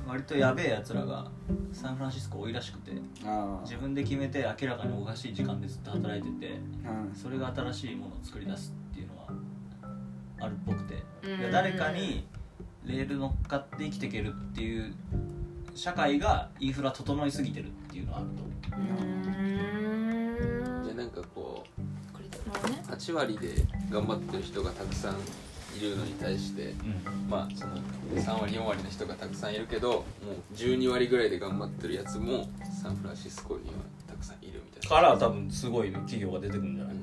[0.07, 1.31] 割とやべえやつらが
[1.72, 2.92] サンフランシスコ多いらしくて
[3.24, 7.14] あ自分で決めて明らかにおかしい時間でずっと働いててあうん。
[7.14, 8.72] それが新しいものを作り出す
[10.40, 11.03] あるっぽくて。
[11.25, 11.53] うん。
[11.53, 12.27] 誰かに
[12.85, 14.94] レール乗っかって生きていけるっていう
[15.75, 18.27] 社会がインフラ整いすぎてるっていうのはある
[18.70, 18.81] とう。
[18.81, 20.85] ーん。
[20.85, 21.64] じゃあなんかこ
[22.12, 22.31] これも
[22.64, 23.49] うねう8割で
[23.90, 25.14] 頑張ってる人がたくさん
[25.77, 26.75] いるのに対して
[27.29, 27.77] まあその
[28.22, 30.05] 3割4割の人がたくさんいるけどもう
[30.55, 32.49] 12割ぐらいで頑張ってるやつも
[32.83, 33.72] サンフランシスコには
[34.07, 34.88] たくさんいるみたいな。
[34.88, 36.95] から多分すごい企業が出てくるんじゃない？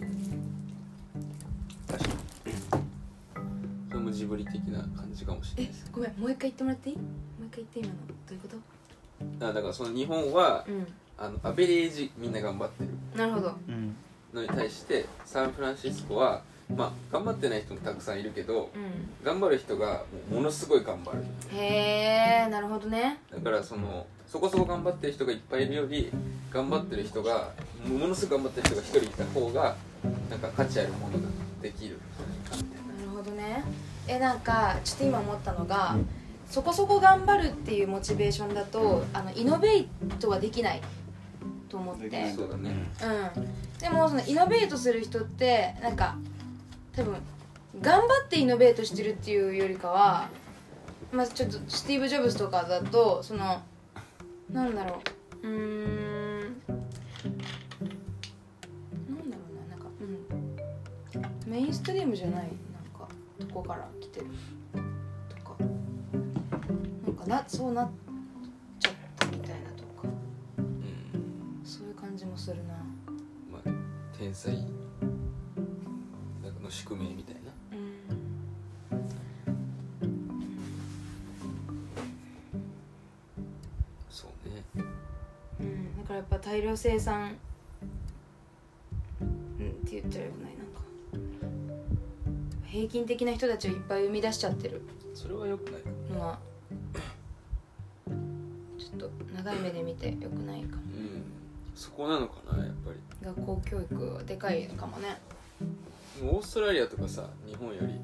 [4.24, 6.96] ジブリ的な感じかもしれえないですごめんもう一回言ってもらっていい？
[6.96, 9.46] もう一回言って今のどういうこと？
[9.50, 10.88] あだからその日本はうん。
[11.16, 12.90] あのアベレージみんな頑張ってる。
[13.16, 13.56] なるほど。
[13.68, 13.96] うん
[14.34, 16.42] のに対してサンフランシスコは
[16.76, 18.68] まあ頑張ってない人もたくさんいるけどう
[19.24, 21.20] 頑張る人がもうものすごい頑張る。
[21.20, 23.20] んへえなるほどね。
[23.32, 26.12] だからそのそこそこ頑張ってる人がいっぱいいるより
[26.52, 27.52] 頑張ってる人が
[27.88, 29.76] ものすごく頑張ってる人が一人いた方が
[30.32, 31.28] なんか価値あるものが
[31.62, 31.98] できる。
[31.98, 33.64] んじゃないかみたいななるほどね
[34.08, 35.96] えなんかちょっと今思ったのが
[36.50, 39.88] そこそこ頑張るっていうモチベーションだとあのイノベー
[40.20, 40.82] トはできない
[41.70, 42.32] と思って。
[42.32, 42.72] そうだね、
[43.36, 43.80] うん。
[43.80, 46.16] でもそのイノベートする人ってなんか
[46.96, 47.16] 多分
[47.82, 50.30] 頑張ってイノベートしてるっていうよりかは
[51.12, 53.62] まあちょっとスティーブ・ジョブズとかだとその
[54.52, 55.02] なんだろ
[55.42, 55.48] う。
[55.48, 56.40] うーん。
[56.42, 56.50] なん
[59.30, 61.52] だろうななんかうん。
[61.52, 62.48] メインストリームじゃない
[63.40, 64.28] とこから来てる
[65.30, 65.56] とか
[67.06, 67.90] なんかなそうなっ
[68.80, 70.08] ちゃったみたいなとか。
[70.58, 71.62] うん。
[71.64, 72.74] そういう感じもするな。
[73.52, 73.70] まあ
[74.18, 74.62] 天才な
[76.50, 77.42] んかの宿命みたいな。
[77.72, 77.94] うん
[84.10, 84.64] そうね。
[85.60, 87.36] うん、だからやっぱ大量生産
[89.22, 90.63] うんって言ったらよくないな
[92.74, 94.82] 平均的な人たちをいっぱい生み出しちゃってる。
[95.14, 95.82] それはよくない。
[96.12, 96.40] のは
[98.80, 100.82] ちょっと長い目で見てよくないかも。
[100.82, 101.24] うん。
[101.76, 102.98] そこなのかなやっぱり。
[103.24, 105.22] 学校教育はでかいかもね。
[106.24, 108.00] オーストラリアとかさ日本より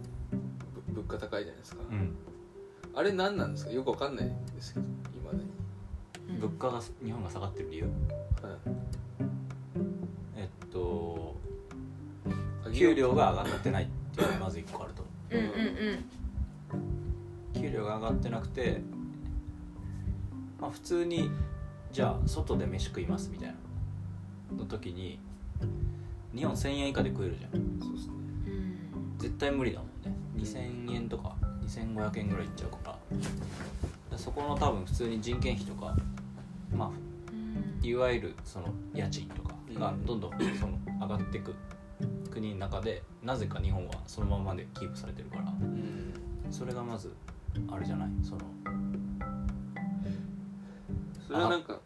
[0.85, 2.15] ぶ物価高いじゃないですか、うん。
[2.95, 3.71] あれ何なんですか？
[3.71, 4.89] よくわかんないんですけどい
[5.25, 5.45] まだに、
[6.29, 6.39] うん。
[6.41, 7.83] 物価が日本が下がってる理由？
[7.85, 7.93] はい。
[10.37, 11.35] えっと
[12.67, 15.03] あ給料が上がってないっていうのがまず一個あると。
[15.03, 17.59] 思うんうんうん。
[17.59, 18.81] う給料が上がってなくて
[20.59, 21.31] まあ普通に
[21.91, 23.55] じゃあ外で飯食いますみたいな
[24.57, 25.19] の時に
[26.33, 27.51] 日本1000円以下で食えるじゃん。
[27.81, 28.13] そうですね。
[28.47, 30.15] うん絶対無理だもんね。
[30.37, 32.97] 2000円とか2500円ぐらいいっちゃうから。
[34.11, 35.95] でそこの多分普通に人件費とか
[36.73, 36.89] まあ
[37.31, 37.85] うん。
[37.85, 40.05] いわゆるその家賃とかがうん。
[40.05, 41.55] どんどんその上がっていく
[42.31, 45.43] 国の中でなぜか日本はそのままでキープされてるから。
[45.43, 46.13] うん。
[46.51, 47.13] それがまず
[47.69, 48.09] あれじゃない？
[48.23, 48.41] その。
[51.27, 51.79] それはなんか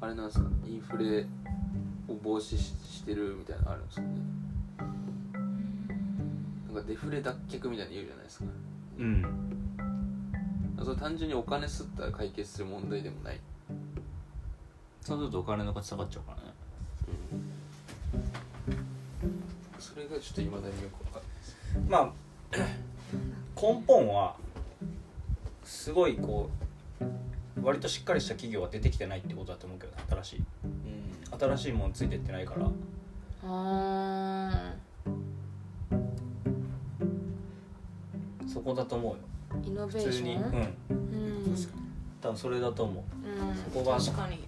[0.00, 0.46] あれなんですか？
[0.66, 1.22] インフレ
[2.08, 4.08] を防止ししてるみたいなのあるんですかね？
[6.72, 8.44] なんかデフレ脱却みたいに言うじゃないですか。
[8.98, 9.24] うん。
[10.84, 13.40] それ単純にお金吸ったら解決する問題でもない。
[15.00, 16.54] そうするとお金の価値下がっちゃうからね
[19.84, 21.56] それがちょっといまだによくわかんないです。
[21.88, 22.12] まあ
[23.60, 24.34] 根本は
[25.62, 26.48] すごいこ
[27.00, 27.04] う
[27.62, 30.44] 割としっかりした企業が出てきてないってことだと思うけどね新しい。
[31.38, 32.70] 新しいものついてってないから。
[33.46, 34.72] あ
[38.46, 39.18] そこだと思うよ。
[39.62, 40.36] ーイノベー普通に。
[40.36, 40.42] うん。
[40.42, 41.58] ションうん。
[42.22, 43.04] 多分それだと思う。
[43.28, 43.54] うん。
[43.54, 44.44] そこが確かに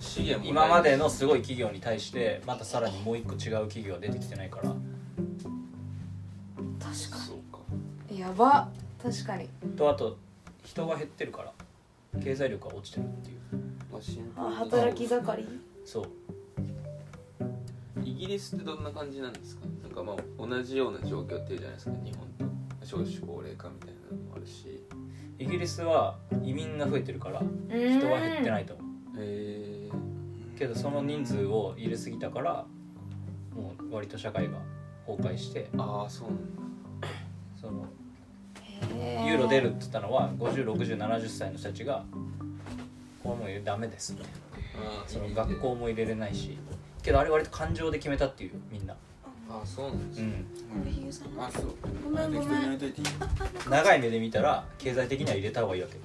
[0.00, 4.64] 資源も今までのすごい企業に対してまたさらにもう一個違う企業が出てきてないから。
[4.64, 4.76] 確
[7.10, 7.58] かそうか。
[8.10, 8.68] にやば。
[9.02, 9.48] 確かに。
[9.76, 10.16] とあと
[10.64, 11.52] 人が減ってるから。
[12.22, 13.38] 経済力が落ちてるっていう。
[13.92, 15.46] まあシンプあルに働き盛り？
[15.84, 16.08] そう。
[18.04, 19.66] イギリスってどんな感じなんですか？
[19.82, 21.92] なんかまあ同じような状況っていうじゃないですか。
[22.04, 22.48] 日本
[22.80, 24.82] と少子高齢化みたいなのもあるし。
[25.40, 28.86] イギリスは移民が増えてるから人人は減ってないいと思う。
[29.20, 29.77] へえ
[30.58, 32.66] けどその人数を入れすぎたから
[33.54, 34.58] もう割と社会が
[35.06, 36.38] 崩壊してああそうなん
[37.00, 37.08] だ。
[37.60, 37.86] その
[39.26, 42.04] ユーロ出るって言ったのは506070歳の人たちが
[43.22, 44.12] これもうダメです。
[44.12, 44.22] って
[44.76, 46.58] あーその学校も入れれないし。
[47.02, 48.92] けどあれ割と感情で決めたっていうみんな、
[49.48, 50.44] ああそうなんですね、
[50.74, 51.74] うん、あそう。
[52.04, 52.78] ごめんごめん。
[53.70, 55.96] 長い目で見たら経済的には入れた方がいいわけ。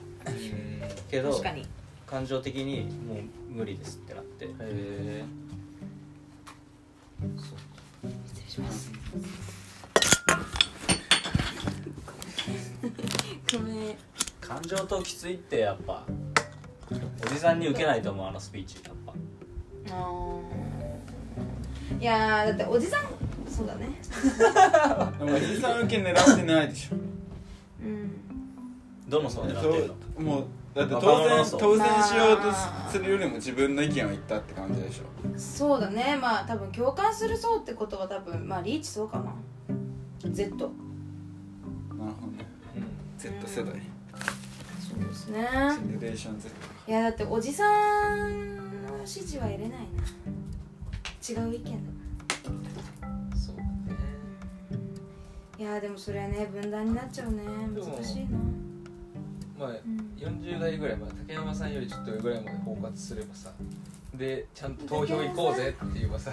[1.10, 1.66] けど確かに
[2.06, 4.46] 感情的にもう無理ですってなって。
[4.46, 5.26] へえ
[8.28, 8.92] 失礼します。
[13.54, 13.96] ごめん。
[14.42, 16.04] 感情ときついってやっぱ。
[17.26, 18.76] おじさんに受けないと思うあのスピーチ。
[18.84, 19.14] やっぱ。
[19.96, 22.02] あー。
[22.02, 23.06] いやーだっておじさん
[23.50, 23.88] そうだね。
[25.20, 26.96] でもおじさん受け狙ってないでしょ。
[27.82, 28.12] うん。
[29.08, 30.22] どの層狙ってるの？
[30.26, 32.38] もうだって若当者の層選当選しよう。
[32.38, 35.04] とまあするよりも自分の意見を言ったって感じでしょ
[35.38, 36.18] そうだね。
[36.20, 39.34] まあ多分共感する層ってことは多分まあリーチそうかな。
[40.32, 40.70] Z なる
[41.96, 42.32] ほど。
[42.32, 42.48] ね
[43.18, 43.82] Z 世代。
[44.80, 45.42] そうですね。
[45.42, 46.50] ジェネレーション Z
[46.88, 49.84] いやだっておじさんの支持は得れないな。
[51.26, 51.80] 違う意見だ
[53.38, 53.70] そうだね。
[55.58, 57.44] いやーでもそれはね分断になっちゃうね。
[57.74, 58.38] 難しいな
[59.60, 63.52] まあうん40代ぐらいまで竹山さんよりちょっと上ぐらいまで包括すればさ
[64.16, 66.32] でちゃんと投票行こうぜって言えばさ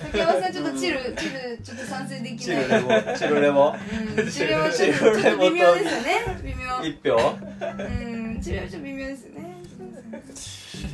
[0.00, 2.38] 竹山さんちょっとチルチルちょっと賛成できない。
[2.38, 3.74] チルレモチルレモ
[4.18, 6.84] うんチルはちょっとちょっと微妙ですよね微妙。
[6.84, 7.14] 一票。
[7.14, 7.88] う
[8.36, 9.58] んチルはちょっと微妙ですよね。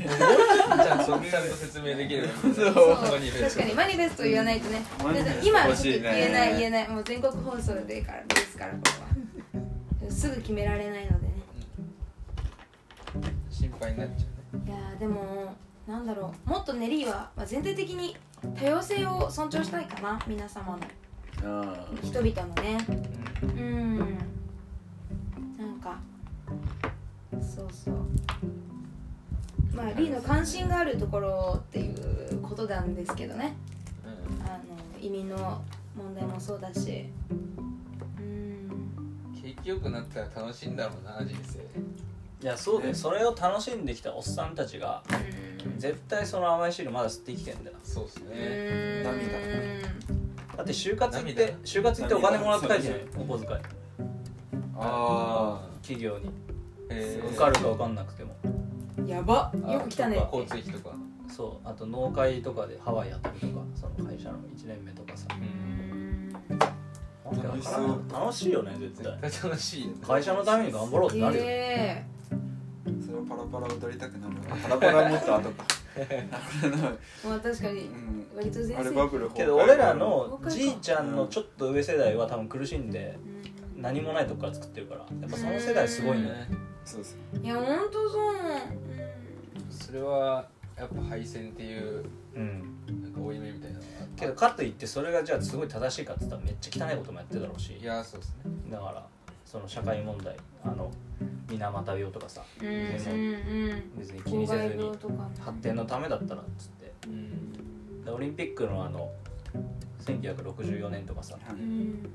[0.05, 2.89] ちゃんとちゃんと説明できればいいんだよそう。
[3.11, 3.61] マニフェスト。
[3.61, 4.83] 確かにマニフェスト言わないとね。
[5.43, 6.89] 今言えない言えない。
[6.89, 9.04] もう全国放送でからですからこれは
[10.11, 11.35] すぐ決められないのでね。
[13.51, 14.65] 心配になっちゃうね。
[14.67, 15.55] いやーでも
[15.87, 16.51] なんだろう。
[16.51, 18.17] もっとネリーは、まあ、全体的に
[18.57, 20.19] 多様性を尊重したいかな。
[20.27, 20.81] 皆様の。
[21.63, 22.79] あ人々のね。
[23.43, 23.99] うん。
[25.59, 25.99] なんか。
[27.41, 27.95] そうそう。
[29.75, 33.55] まあリーの関心があるところっていうことなんですけどね。
[34.05, 34.47] うん。
[34.47, 34.63] あの
[35.01, 35.63] 移民の
[35.97, 37.07] 問題もそうだし。
[37.31, 37.45] うん
[39.57, 41.59] 景気良くなったら楽しいんだろうな人生。
[42.43, 42.93] いやそうだよ。
[42.93, 42.95] ね。
[42.99, 45.03] それを楽しんできたおっさんたちが
[45.79, 48.27] 絶対その甘い汁まだ吸って生きてんだよそうっすね。
[48.27, 49.03] うん。
[49.05, 49.33] 涙。
[50.59, 51.47] だって就活行っ涙。
[51.47, 53.01] て就活行ってお金もらって帰ってない？
[53.19, 53.61] お小遣い。
[54.77, 56.31] あ企業に。
[56.91, 57.29] えー。
[57.29, 58.35] 受かるか分かんなくても。
[59.07, 59.53] やば。
[59.67, 60.17] あよく来たね。
[60.33, 60.95] 交通費とか。
[61.29, 61.69] そう。
[61.69, 65.27] あと農会とかでハワイ当たるとかその会社の1年目とかさ。
[65.31, 66.74] うん
[67.43, 68.03] 楽しそう。
[68.13, 69.19] 楽しいよね絶対。
[69.23, 69.95] 絶対楽しいね。
[70.07, 72.05] 会社のために頑張ろうってなるよえ。
[73.05, 75.65] それをパラパラ踊りたくなるパラパラもっと後か。
[75.97, 76.29] え
[77.25, 78.27] まあ確かにうん。
[78.37, 83.17] 割と全あれ盛バブル崩壊けど俺らのじいちゃんのちょっと上世代は多分苦しんで
[83.79, 86.49] う何もないとこから作ってるからやっぱその世代すごいね。
[86.85, 87.17] そうです。
[87.41, 88.33] んいや本当そう
[89.71, 92.75] それはやっぱ敗戦っていううん。
[93.03, 97.77] なんか負い目みたいなのがあってけどかといってそれがじゃあすごい正しいかって言ったらめっちゃ汚いこともやってるだろうし。
[97.77, 98.53] いやそうですね。
[98.71, 99.07] だから
[99.45, 100.91] その社会問題あの
[101.49, 102.43] 水俣病とかさ。
[102.61, 103.99] うんうん全然うん。
[103.99, 104.91] 別に気にせずに
[105.41, 106.93] 発展のためだったらっつって。
[107.07, 108.05] うん。
[108.05, 109.11] でオリンピックのあの
[110.05, 111.35] 1964年とかさ。
[111.35, 111.55] はい。
[111.55, 112.11] うん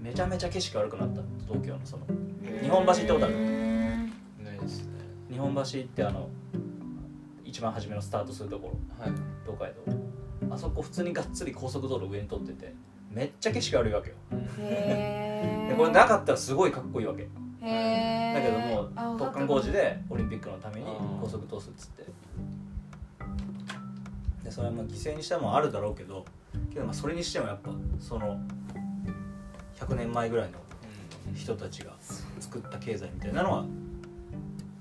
[0.00, 2.04] めちゃめちゃ景色悪くなった東京のその。
[2.62, 3.34] 日本橋行ったことある？
[3.34, 4.12] うん
[4.44, 4.90] ないですね。
[5.30, 6.28] 日本橋ってあの
[7.54, 9.04] 一番初めのスタートするところ。
[9.04, 9.12] はい。
[9.46, 10.52] 東海道。
[10.52, 12.74] あそこ普通にがっつり高速道路上に通ってて
[13.12, 14.16] めっちゃ景色悪いわけよ。
[14.58, 17.22] へえでこれなかったらすごいかっこいいわけ。
[17.22, 17.28] へ
[17.62, 20.86] えだけどもあ突貫工事でオリンピックのために
[21.20, 22.06] 高速通すっつって。
[24.42, 26.24] でそれはまあ犠牲にしたもんあるだろうけど
[26.72, 28.36] けどまあそれにしてもやっぱその
[29.78, 30.58] 100年前ぐらいの
[31.36, 31.92] 人たちが
[32.40, 33.64] 作った経済みたいなのは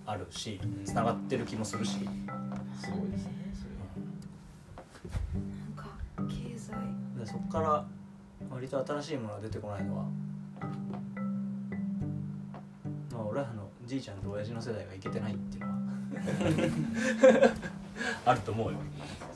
[0.07, 0.83] あるしうん。
[0.83, 1.99] つながってる気もするし、
[2.83, 3.85] すごいですねそれは
[5.65, 5.75] なん。
[5.75, 5.87] か
[6.27, 6.71] 経済
[7.19, 7.85] でそこから
[8.51, 10.03] 割と新しいものが出てこないのは
[13.11, 15.77] まあ俺らのじいちゃんと親父の世代がいけてないっていうのは
[18.25, 18.77] あると思うよ。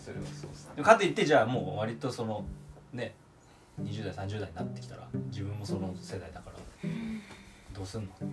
[0.04, 2.46] それはそうですねかといってじゃあもう割とその
[2.94, 3.14] ね
[3.82, 6.52] 20代30代になってきたら自分もその世代だか
[6.84, 6.90] ら
[7.74, 8.32] どうすんのっていう。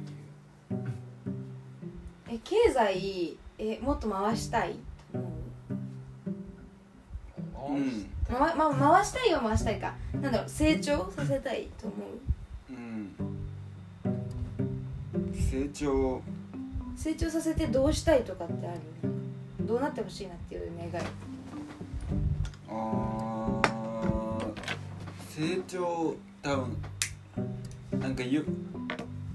[2.31, 4.77] え経済えもっと回したい？
[5.19, 5.19] う
[7.73, 8.07] うん。
[8.31, 9.95] まま回したいは回したいか。
[10.21, 11.97] なんだろう成長させたいと思
[12.71, 12.73] う？
[12.73, 13.17] うん。
[15.35, 16.23] 成長。
[16.97, 18.81] 成長させてどうしたいとかってある？
[19.67, 21.05] どうなってほしいなっていう願い。
[22.69, 23.75] あー
[25.29, 26.77] 成長多分
[28.01, 28.43] なんかよ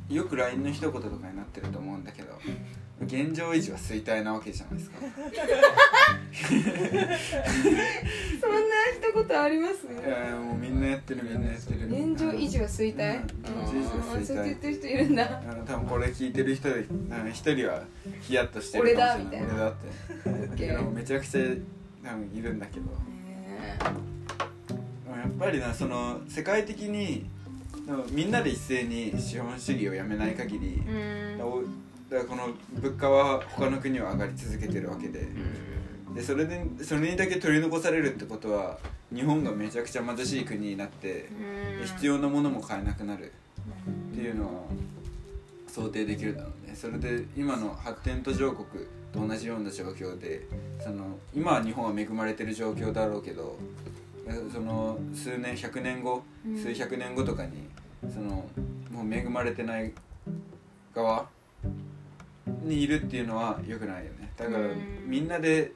[0.09, 2.33] よく LINE の一言とかになってると思うんだけど
[3.01, 4.97] 現状維持は衰退なわけじゃないですか。
[4.99, 5.03] そ
[8.47, 9.87] んな一言あります？
[9.87, 11.87] いやいやもうみんなやってるみんなやってる。
[11.87, 13.19] 現状維持は衰退？
[13.19, 14.19] うん現状維持は衰退。
[14.19, 16.85] あーそうやって言ってる人いるんだあの多分これ聞いてる人一
[17.55, 17.83] 人は
[18.21, 19.15] ヒヤッとしてるかもしれない。
[19.15, 19.47] 俺だみたいな。
[19.47, 20.67] 俺だって。
[20.67, 21.41] でもめちゃくちゃ
[22.03, 22.85] 多分いるんだけど。
[25.09, 27.25] やっぱりなその世界的に
[28.11, 31.45] みんなで一斉に資本主義をやめない限り、えうん。
[31.45, 31.63] お
[32.09, 32.49] だからこの
[32.81, 35.27] 物価は他の国は上がり続けてるわけで。
[36.15, 38.79] でそれでそれにだけ取り残されるってことは
[39.13, 41.29] 日本がめちゃくちゃ貧しい国になってで
[41.85, 43.31] 必要なものも買えなくなる。
[44.11, 44.49] っていうのは
[45.67, 46.75] 想定できるだろうね。
[46.75, 50.47] それで今の発展途上国と同じような状況で
[50.83, 53.57] その今は日本は恵まれてる状況だろうけど
[54.51, 56.57] その数年100年後うん。
[56.57, 57.51] 数百年後とかに
[58.11, 58.49] その
[58.91, 59.93] もう恵まれてない
[60.93, 61.27] 側
[62.63, 64.31] にいるっていうのは良くないよね。
[64.37, 64.75] だからうん。
[65.05, 65.71] みんなで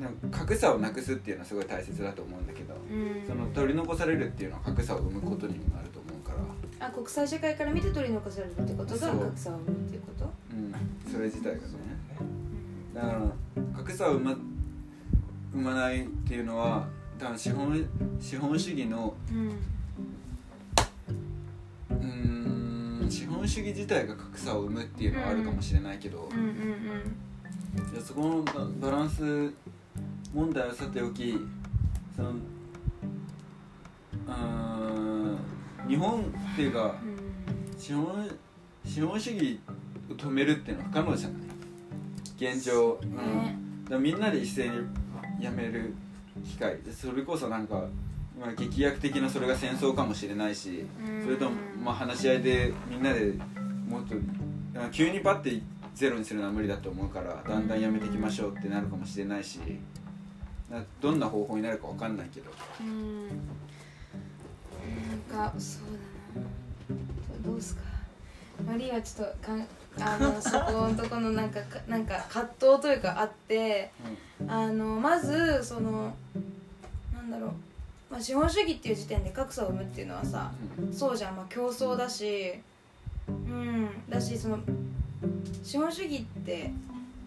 [0.00, 3.26] なんか格差をなくすっていうのはすごい大切だと思うんだけど、うん。
[3.26, 6.32] その取り残されるっていうのは格差を生むことにもなると思うか
[6.78, 10.32] ら、あ国際社会から見て取り残されるってことが格差を生むっていうこと？
[10.52, 10.74] うん、
[11.12, 11.60] それ自体がね。
[12.20, 12.24] う
[12.92, 12.94] ん。
[12.94, 13.32] だから
[13.76, 14.36] 格差を生ま
[15.52, 16.86] 生まないっていうのは
[17.18, 17.86] 多分資本
[18.20, 19.58] 資本主義のうん
[23.10, 26.28] 資本主義自体が格差を生むっていうのはあるかもしれないけど、
[28.04, 29.52] そこのババランス
[30.34, 31.38] 問題はさておき
[32.14, 35.38] そのうーん
[35.88, 36.24] 日本っ
[36.56, 37.78] ていうかうん。
[37.78, 38.28] 資本
[38.84, 39.60] 資本主義
[40.10, 42.54] を止めるっていうのは不可能じゃない？
[42.54, 44.74] 現状、うん、だみんなで一斉に
[45.40, 45.94] やめる
[46.44, 46.78] 機会。
[46.92, 47.84] それこそなんか、
[48.38, 51.24] まあ、劇薬的なそれが戦争かもしれないしうん。
[51.24, 53.32] それとも、まあ、話し合いでみんなで
[53.88, 54.14] もっと
[54.74, 55.62] まあ急にパッて
[55.94, 59.58] ゼロにするのは無理だと思うからだんだんやめていきましょうってなるかもしれないし
[60.70, 62.50] などんな方法になるかわかんないけど。
[62.80, 63.28] うん。
[63.28, 63.34] な
[65.44, 65.82] んかそう
[66.34, 66.46] だな。
[67.44, 67.82] どうすか。
[68.66, 69.66] マリーはちょっとかん
[70.00, 73.90] あのそこのとこのなんかか なんか葛藤というかあって
[74.46, 76.14] あのまずその
[77.14, 77.50] なんだろう、
[78.10, 80.92] まあ、資本主義っていう時点で格差を生むっていうのはさうん。
[80.92, 82.54] そうじゃん、まあ、競争だし。
[83.28, 83.88] うん。
[84.08, 84.58] だしその
[85.62, 86.70] 資本主義って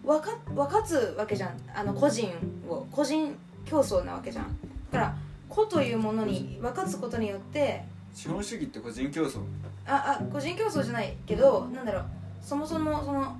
[0.04, 1.56] 分か分かつわけじゃん。
[1.74, 2.30] あの個人
[2.68, 4.46] を個人競争なわけじゃん。
[4.90, 5.16] だから
[5.48, 9.40] 個というものに分かつことによって資本主義って個人競争？
[9.86, 12.04] ああ個人競争じゃないけどなんだろう。
[12.42, 13.36] そもそもその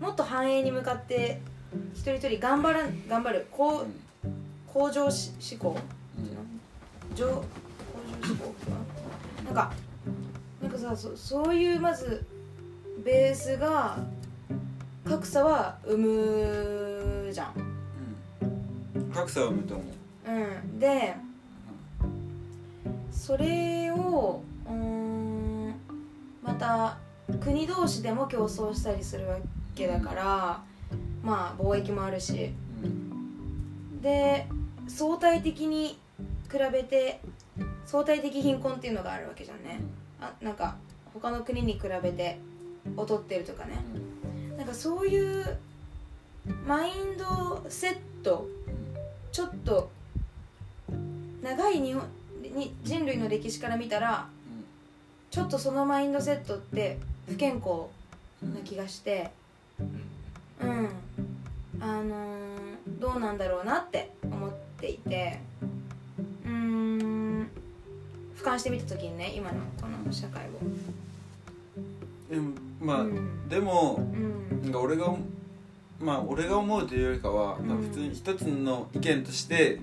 [0.00, 1.40] もっと繁栄に向かって
[1.92, 3.86] 一人一人頑張ら頑張るう
[4.72, 5.76] 向上し志向
[6.18, 6.57] うん上向
[7.14, 7.44] 上
[9.44, 9.72] なんか
[10.62, 12.24] なんかさそそういうまず
[13.04, 13.98] ベースが
[15.04, 17.54] 格差は生むじゃん。
[18.96, 19.10] うん。
[19.10, 20.30] 格差を生むと思う。
[20.30, 20.78] うん。
[20.78, 21.14] で
[23.10, 25.74] それをうーん
[26.42, 26.98] また
[27.40, 29.36] 国同士でも競争したりするわ
[29.74, 30.62] けだから
[31.22, 32.52] まあ貿易もあるし。
[32.82, 34.02] うん。
[34.02, 34.46] で
[34.88, 35.98] 相対的に
[36.50, 37.20] 比べて
[37.86, 39.80] 相対的貧困っていうのがあるわけじゃんね。
[40.20, 40.76] あなんか
[41.12, 42.38] 他の国に比べて
[42.96, 43.76] 劣ってるとかね。
[44.56, 45.58] なんかそういう
[46.66, 48.48] マインドセット
[49.30, 49.90] ちょっと
[51.42, 52.02] 長い日本
[52.42, 54.28] に人類の歴史から見たら
[55.30, 57.86] ちょっとそのマインドセットって不健康
[58.42, 59.30] な気がして
[60.60, 60.88] うん。
[61.80, 62.48] あのー
[63.00, 65.40] どうなんだろうなって思っていて
[68.38, 70.48] 俯瞰してみた時にね今のこの社会を。
[72.30, 73.48] でもまあ、うん。
[73.48, 74.00] でもう
[74.56, 74.62] ん。
[74.62, 75.12] なんか俺が
[76.00, 77.78] まあ俺が思うというよりかは、うん。
[77.82, 79.80] 普通に一つの意見として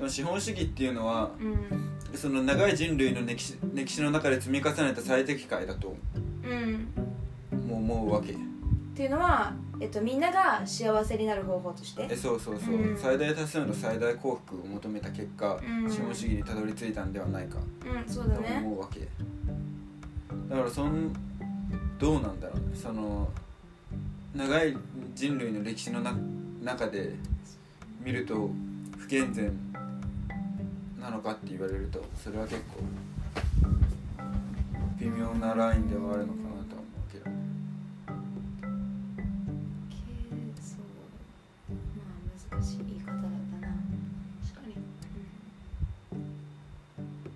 [0.00, 0.10] うん。
[0.10, 2.16] 資本主義っていうのはうん。
[2.16, 5.96] その長い人類の歴史歴史の中で積み重ねた最適解だと
[6.44, 6.88] うん。
[7.66, 8.36] も思うわけ
[8.96, 12.08] っていうのは、えっと、みんなが幸せになる方法として。
[12.10, 12.96] えそうそうそう、うん。
[12.96, 15.90] 最大多数の最大幸福を求めた結果、うん。
[15.90, 17.58] 資本主義にたどり着いたんではないか。
[17.84, 18.62] うんそうとだね。
[18.64, 19.00] 思うわけ。
[20.48, 21.12] だからそん
[21.98, 22.74] どうなんだろうね。
[22.74, 23.28] その
[24.34, 24.74] 長い
[25.14, 26.14] 人類の歴史のな
[26.62, 27.12] 中で
[28.02, 28.48] 見ると
[28.96, 29.52] 不健全
[30.98, 32.82] なのかって言われるとそれは結構
[34.98, 36.45] 微妙なラインではあるのか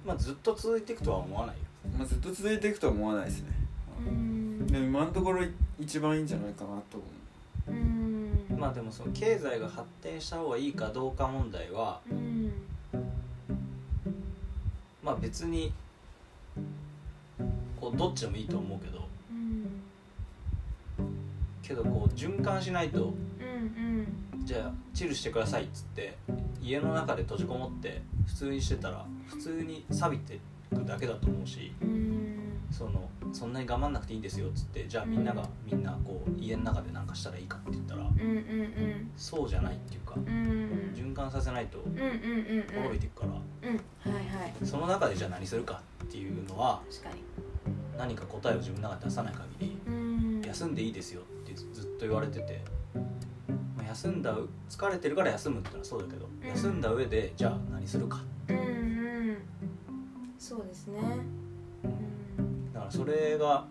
[0.04, 1.62] まあずっと続いていくとは思わないよ。
[1.98, 3.48] まあ、ずっと続いていくとは思わないですね。
[4.06, 4.66] うん。
[4.66, 5.44] でも今のところ
[5.78, 7.02] 一番いいんじゃないかなと思
[7.68, 7.70] う。
[7.70, 8.58] うん。
[8.58, 12.52] まあでもその経済が発展した方がいいかどうか問題はうん。
[15.02, 15.72] まあ別に
[17.80, 19.08] こうどっちでもいいと思うけど。
[19.30, 19.80] うん。
[21.62, 26.16] けどこう循環しないとうんじゃあチルしてくださいっつって
[26.60, 30.38] 家の中で閉じこもって普通にしてたら普通に錆びて
[30.74, 32.36] くだけだと思うしうん。
[32.70, 39.10] そのそんなに我慢なくていいんですよっつってじゃあみんながみんなこう家の中で何かしたらいいかって言ったらうんうんうん。
[39.16, 40.28] そうじゃないっていうかうん。
[40.28, 43.32] うん循環させないと滅びていくから
[44.66, 46.80] その中でじゃあ何するかっていうのは
[47.98, 50.42] 何か答えを自分の中で出さない限りうん。
[50.46, 52.79] 休んでいいですよってずっと言われてて、まあ、
[53.90, 54.36] 休んだ
[54.68, 56.48] 疲れてるから休むってのはそうだけど、ん。
[56.48, 58.22] 休んだ上でじゃあ何するか。
[58.48, 58.60] うんう
[59.32, 59.36] ん。
[60.38, 61.00] そうですね。
[61.82, 62.72] うん。
[62.72, 63.66] だからそれが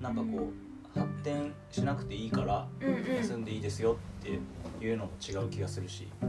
[0.00, 0.50] なんかこ
[0.94, 2.68] う発展しなくていいから
[3.16, 4.38] 休んでいいですよって
[4.84, 6.06] いうのも違う気がするし。
[6.20, 6.28] うん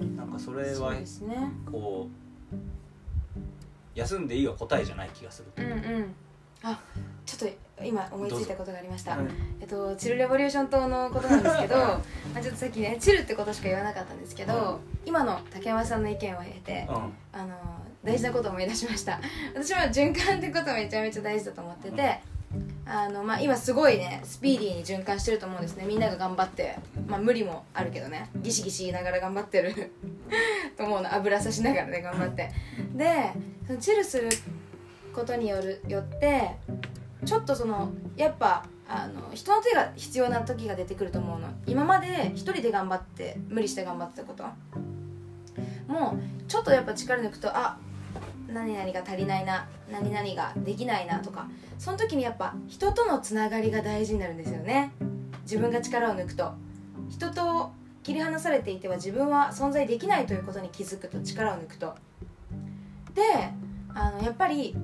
[0.00, 0.16] うん。
[0.16, 0.94] なんかそれは
[1.70, 2.08] こ
[2.52, 2.56] う
[3.94, 6.14] 休んでいいは答えじゃない気がするうんうん。
[6.62, 6.80] あ
[7.82, 9.12] 今思いついたことがありました。
[9.12, 9.26] はい。
[9.60, 12.02] えっと、チルレボリューション党のことなんですけど ま
[12.36, 14.78] あちょっとさっきねチルってことしか言わなかったんですけど、うん。
[15.06, 16.94] 今の竹山さんの意見を経て、うん。
[17.32, 17.54] あの
[18.04, 19.20] 大事なことを思い出しました。
[19.54, 22.20] 私は循環ってことめちゃめちゃ大事だと思ってて、
[22.86, 25.84] あのまあ、今すごいねスピーディーに循環してると思うんですね。
[25.84, 26.76] みんなが頑張って、
[27.06, 28.28] まあ、無理もあるけどね。
[28.36, 29.92] ギシギシ言いながら頑張ってる。
[30.76, 31.12] と思うの。
[31.12, 32.50] 油さしながらね頑張って。
[32.94, 33.32] で
[33.66, 34.30] そのチルする
[35.14, 36.56] ことによるよって
[37.24, 41.48] ちょっとそのやっぱあの人の手が必要な時が出てくると思うの。
[41.66, 44.44] 今まで一人で頑張って無理して頑張ってたこと。
[45.92, 47.78] もうちょっとやっぱ力抜くとあ
[48.46, 51.48] 何々が足りないな何々ができないなとか。
[51.78, 54.92] その時にやっぱ人とのつながりが大事になるんですよね。
[55.42, 56.52] 自分が力を抜くと。
[57.10, 57.70] 人と
[58.02, 61.94] 切り離されていては自分は存在できないということに気づくと力を抜くと。
[63.14, 63.22] で
[63.94, 64.76] あのやっぱり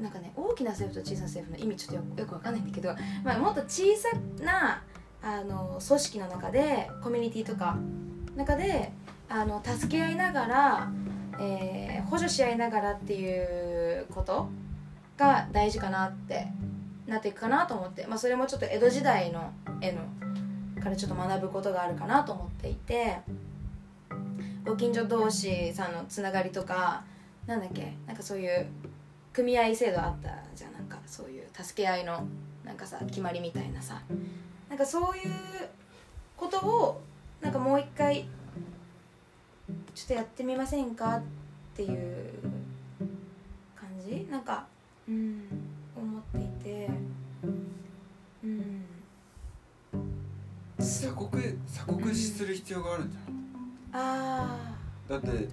[0.00, 4.08] なんかね大きな政府と小さな政府の意味ちょっとよくわかんないんだけど、まあ、もっと小さ
[4.42, 4.82] な
[5.22, 7.76] あの組織の中でコミュニティとか
[8.36, 8.92] 中で
[9.28, 10.92] あの助け合いながら、
[11.40, 14.48] えー補助し合いながらっていうこと
[15.16, 16.48] が大事かなって
[17.06, 20.02] なっていくかなと思って、まあ、それもちょっと江戸時代の絵の
[20.82, 23.18] からちょっと学ぶことがあるかなと思っていて
[24.64, 27.04] ご近所同士さんのつながりとか
[27.46, 28.66] なんだっけなんかそういう
[29.38, 30.72] 組合制度あったじゃん。
[30.72, 32.26] なんかそういう助け合いの
[32.64, 34.02] なんかさ決まりみたいなさ。
[34.68, 35.30] なんかそういう
[36.36, 37.00] ことを
[37.40, 38.28] なんかもう一回
[39.94, 41.22] ちょっとやってみませんかっ
[41.76, 42.32] ていう
[43.76, 44.26] 感じ？
[44.28, 44.66] なんか
[45.08, 45.44] うん
[45.96, 46.90] 思っていて。
[48.42, 48.84] うん。
[50.78, 51.30] 鎖国
[51.66, 53.30] 鎖国する必要があるんじゃない
[53.92, 54.76] あ
[55.08, 55.48] だって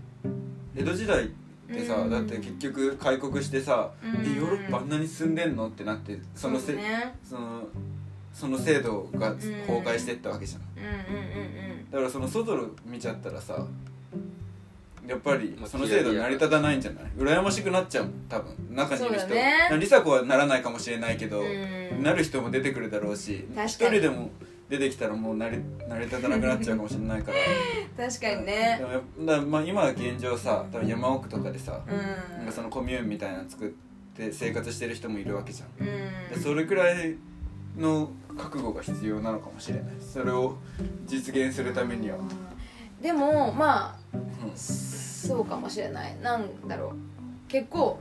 [0.75, 1.29] 江戸時代
[1.72, 2.09] ってさ、うん。
[2.09, 4.09] だって結局開国してさ、うん。
[4.26, 7.16] えヨーロッパあんなに進んでんのってなってあそのせうね。
[7.24, 7.68] その
[8.34, 13.66] その制度が崩壊してったわけじゃん、うんうんうんだからその外を見ちゃったらさ
[15.07, 17.03] やっぱりまあその制度成り立たないんじゃない？
[17.16, 18.53] 羨ましくなっちゃうもん多分。
[18.72, 19.28] 中にいる人
[19.76, 22.03] 梨紗子はならないかもしれないけど、うん。
[22.03, 24.32] なる人も出てくるだろうし一人でも
[24.70, 25.57] 出てきたらもう成り
[25.88, 27.38] 成り立たなくなっちゃうかもしれないから。
[27.38, 27.41] う
[28.07, 28.82] ん確かにね。
[29.18, 32.38] でもまあ今は現状さ多分山奥とかでさ、うん。
[32.38, 33.70] なんかそのコミューンみたいなの作っ
[34.16, 35.86] て生活してる人もいるわけじゃん、うん。
[36.34, 37.16] でそれくらい
[37.78, 39.93] の覚悟が必要なのかもしれない。
[39.99, 40.57] それを
[41.05, 42.18] 実現するためには、
[43.01, 44.55] でもまあうん。
[44.55, 46.18] そうかもしれない。
[46.22, 46.91] なんだろう。
[47.47, 47.99] 結構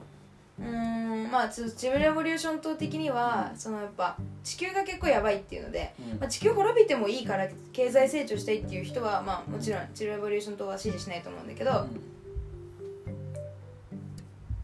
[0.59, 6.19] うーんまあちょチルレボリューション党的にはそのやっぱ地球が結構やばいっていうので、うん。
[6.21, 11.87] まあ、地球滅びてもいいから経済成長したいっていう人はまあもちろんチルレボリューション党は支持しないと思うんだけど。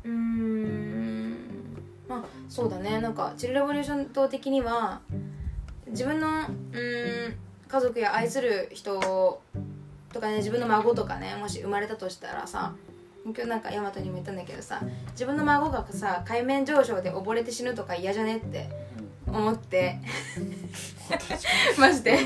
[0.05, 1.37] うーん
[2.09, 3.01] まあそうだね。
[3.01, 5.01] なんかチルレボリューション党的には
[5.89, 7.35] 自分のうーん
[7.69, 9.41] 家族や愛する人
[10.13, 12.75] とかね自分の孫とかねもし生まれたとしたらさ
[13.25, 14.81] 今日なんかヤマトにも言ったんだけどさ
[15.13, 18.69] 自分の孫がさ海面上昇で溺れて死ぬとか嫌じゃねって
[19.33, 19.99] 思って。
[21.79, 22.19] マジで。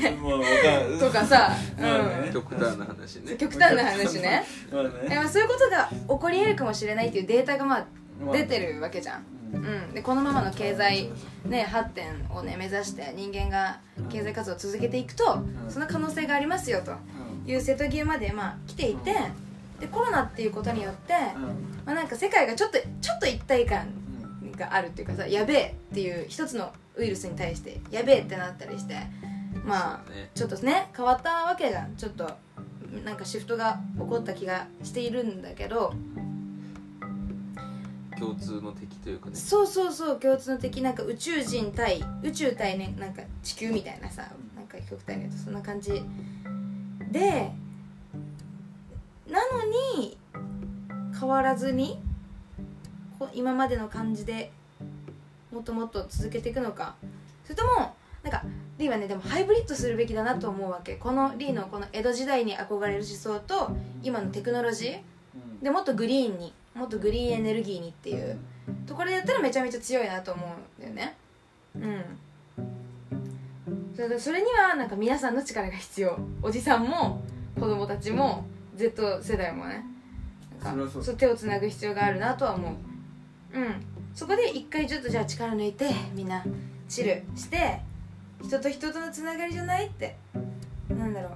[0.99, 2.27] とかさ、まあね。
[2.27, 3.35] うん極端な話ね。
[3.35, 4.43] 極端な話ね。
[4.71, 7.85] まあでねもそういうことが起こり得るかもしれないっていうデータがまあ
[8.23, 9.65] まあ出てるわけじゃん、うん。
[9.65, 11.11] うん、でこのままの経済、
[11.45, 13.79] ね、発展をね目指して人間が
[14.09, 15.65] 経済活動を続けていくと、ん。
[15.69, 16.93] その可能性がありますよと。
[17.47, 19.13] いう瀬戸際までまあ来ていて、
[19.79, 21.13] でコロナっていうことによって、
[21.85, 23.87] まあ、なんか世界がちょっとちょっと一体感
[24.57, 28.95] があるっていうかさやべえっていう一つのウイルスに対してやべえってなったりして
[29.65, 30.01] まあ
[30.33, 32.29] ちょっとね変わったわけじゃんちょっと
[33.03, 35.93] なんかシフトが起こった気がしているんだけど
[38.17, 39.35] 共通の敵というかね。
[39.35, 46.01] そうそうそう共通の敵なんか宇宙人対宇宙対ねなんか地球みたいなさなんか極端に言うとそんな感じ
[47.11, 47.51] で
[49.29, 49.65] なの
[49.99, 50.17] に
[51.19, 52.01] 変わらずに
[53.33, 54.51] 今までの感じで
[55.51, 56.95] もっともっと続けていくのか。
[57.43, 58.43] それともなんか
[58.77, 60.95] リーはねでもハイブリッドするべきだなと思うわけ。
[60.95, 65.63] このリーのこの江戸時代に憧れる思想と今のテクノロジー。
[65.63, 68.37] でもっとグリーンにもっとグリーンエネルギーにっていう
[68.85, 71.15] ところでやったらめちゃめちゃ強いなと思うんだよね。
[71.75, 72.03] うん。
[73.95, 76.19] それでそれにはなんか皆さんの力が必要。
[76.41, 77.23] おじさんも
[77.55, 78.45] 子供たちも
[78.75, 79.85] Z 世代もね。
[80.63, 81.15] なんかそう。
[81.15, 82.71] 手をつなぐ必要があるなとは思う。
[83.57, 83.75] うん。
[84.13, 86.43] そこで一回ちょっとじゃあ力抜いてみんな
[86.87, 87.81] チルして
[88.41, 90.15] 人と人とのつながりじゃないって。
[90.89, 91.31] なんだろう。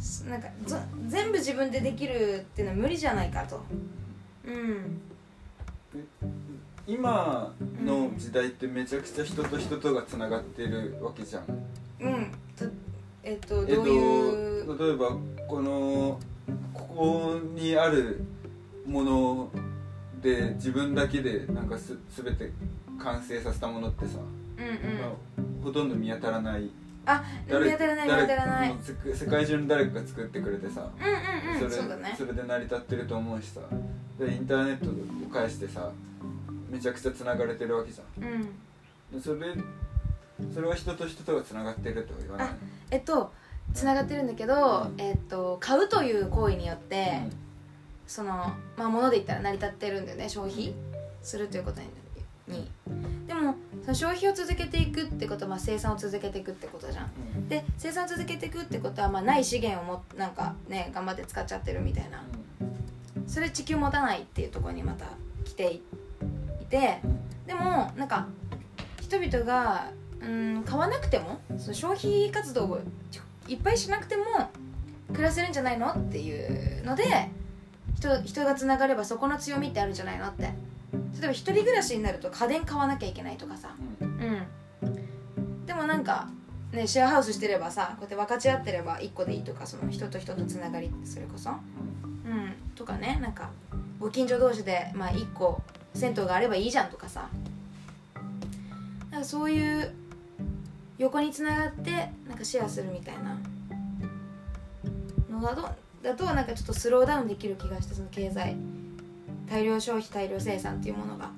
[0.00, 0.76] すなんかぞ
[1.06, 3.62] 全部自分でできるっていうのは無理じゃないかと。
[4.44, 5.00] うん。
[6.86, 7.52] 今
[7.82, 11.44] の時代ってめちゃくちゃ人と人とがつながってるわけじゃん。
[12.00, 12.32] うん。
[12.56, 12.64] と
[13.22, 15.16] えっとえっどういう、と例えば
[15.48, 16.20] この
[16.96, 18.24] ここにある
[18.86, 19.50] もの
[20.22, 22.50] で自分だけでなんかす全て
[22.98, 24.18] 完成させたものってさ、
[24.56, 25.00] うんうん。
[25.00, 25.10] まあ、
[25.62, 26.70] ほとんど見当たらない。
[27.04, 28.74] あ見当たらない見当たらない。
[29.14, 31.70] 世界中の誰かが作ってくれてさ、うんうんうん。
[31.70, 32.14] それそうだね。
[32.16, 33.60] それで成り立ってると思うしさ。
[34.18, 35.92] でインターネットを介してさ
[36.70, 38.24] めちゃくちゃつながれてるわけじゃん。
[38.24, 38.44] うん。
[39.12, 39.54] でそれ
[40.54, 42.48] それは人と人とがつながってるとは言わない。
[42.90, 43.30] えっと
[43.74, 45.00] つながってるんだけど、うん。
[45.00, 47.32] えっと買うという行為によって、うん。
[48.06, 50.74] そのまあ物で言ったら成り立ってるんだよね消費
[51.22, 51.88] するということに。
[52.46, 52.70] に
[53.26, 57.10] でもその消費を続けていくってことは、まあ、生産を続けていくってことじゃん。
[57.36, 57.48] うん。
[57.48, 62.24] で生産を続けていくってことは、まあ、ない資源をもなんかね頑張って使っちゃってるみたいな。
[63.26, 65.06] それ地球持たないっていうところにまた
[65.44, 65.82] 来てい
[66.70, 67.00] て
[67.46, 68.28] でもなんか
[69.00, 69.90] 人々が
[70.20, 72.80] うん買わなくてもその消費活動を
[73.48, 74.24] いっぱいしなくても
[75.12, 77.30] 暮らせるんじゃないのっていうので
[77.94, 80.52] 人人がつながればそこの強みってあるんじゃないのって。
[81.18, 83.74] 例えば一人暮らしになると家電買わなきゃいけないとかさ。
[84.00, 84.46] うん。
[84.82, 85.66] うん。
[85.66, 86.28] でもなんか
[86.72, 91.50] ねシェアハウスしてればさこうやって分かち合ってれば1個でいいとかその人と人とつながりそれこそ。
[91.50, 92.54] うん。
[92.74, 93.50] とかねなんか
[93.98, 95.62] ご近所同士で、まあ、1個
[95.94, 97.28] 銭湯があればいいじゃんとかさ。
[99.10, 99.94] なんかそういう
[100.98, 103.38] 横につながってなんかシェアするみたいな。
[105.30, 105.68] のだと
[106.02, 108.56] だとなんかちょっとスローダウンできる気がしてその経済。
[109.48, 111.30] 大量消費大量生産っていうものが。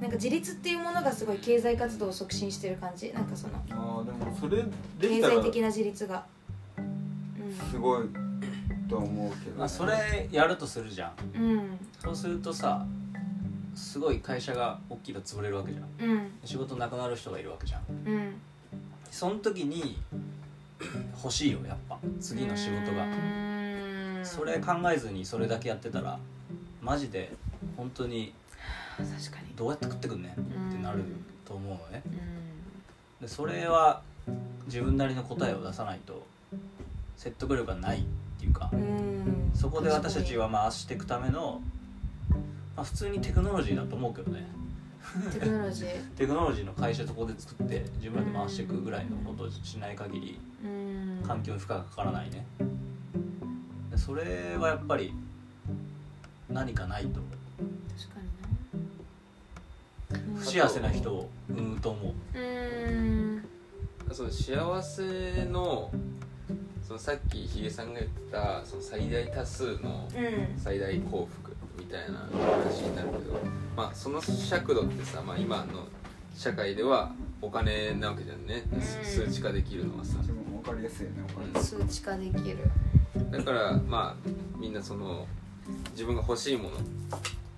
[0.00, 3.12] なんか自立っていうものがすごい経済活動を促進してる感じ。
[3.12, 4.64] なんかそのああでもそれ
[5.00, 6.24] 経済的な自立が。
[6.78, 7.70] うん。
[7.70, 8.08] すごい
[8.88, 11.40] と思うけど、まあ、それやるとするじゃん。
[11.40, 11.78] うん。
[12.00, 12.86] そうするとさ
[13.78, 16.10] すごい会社が大きいと潰れるわけじゃん。
[16.10, 16.32] うん。
[16.44, 17.82] 仕事なくなる人がいるわけじゃん。
[18.06, 18.34] うん。
[19.10, 19.98] その時に
[21.22, 21.98] 欲しいよやっぱ。
[22.20, 23.06] 次の仕事が。
[23.06, 26.18] がそれ考えずにそれだけやってたら
[26.82, 27.32] マジで
[27.76, 28.34] 本当に
[29.56, 30.34] どうやって食ってくんねんっ
[30.74, 31.04] てなる
[31.44, 32.02] と思うのね。
[33.20, 34.02] うでそれは
[34.66, 36.26] 自分なりの答えを出さないと
[37.16, 38.02] 説得力がないっ
[38.38, 38.70] ていうか。
[39.54, 41.60] そこで私たちは回していくための、
[42.78, 44.46] まあ、普通にテクノロジーだと思うけどね。
[45.32, 46.06] テクノロジー？
[46.16, 51.20] テクノロジーの会社そこで作って自分らで回していくぐらいのことをしない限りうん。
[51.26, 52.46] 環境に負荷がかからないね。
[53.90, 55.12] でそれはやっぱり
[56.48, 57.20] 何かないと。
[57.98, 58.20] 確か
[60.14, 62.38] にな不幸せな人を生むと思う。
[62.38, 63.44] うん。
[64.12, 65.90] その幸せの
[66.86, 70.60] そのさっきヒゲさんが言ってたその最大多数のうん。
[70.60, 71.47] 最大幸福
[71.78, 73.40] みたいな話になるけど、
[73.76, 75.86] まあ、その尺度ってさ、まあ、今の
[76.36, 78.80] 社会ではお金なわけじゃんね、うん。
[78.80, 80.18] 数値化できるのはさ。
[80.18, 81.64] 自分も分かりやすいよねお金。
[81.64, 82.58] 数値化できる。
[83.30, 85.26] だからまあみんなその
[85.92, 86.76] 自分が欲しいもの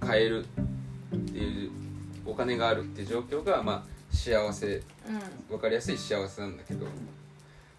[0.00, 1.70] 買えるっていう
[2.26, 4.66] お金があるっていう状況がまあ幸せ。
[4.76, 4.82] う
[5.48, 6.84] 分かりやすい幸せなんだけど。
[6.84, 6.92] だか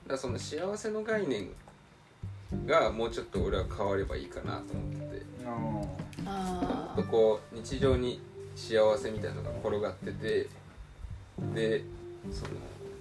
[0.07, 1.49] らその幸せの概念
[2.65, 5.21] がもうちょっと俺は変わればいいかなと思ってて。
[5.45, 8.21] あんあとこう日常に
[8.55, 10.47] 幸せみたいなのが転がってて
[11.53, 11.83] で
[12.31, 12.51] その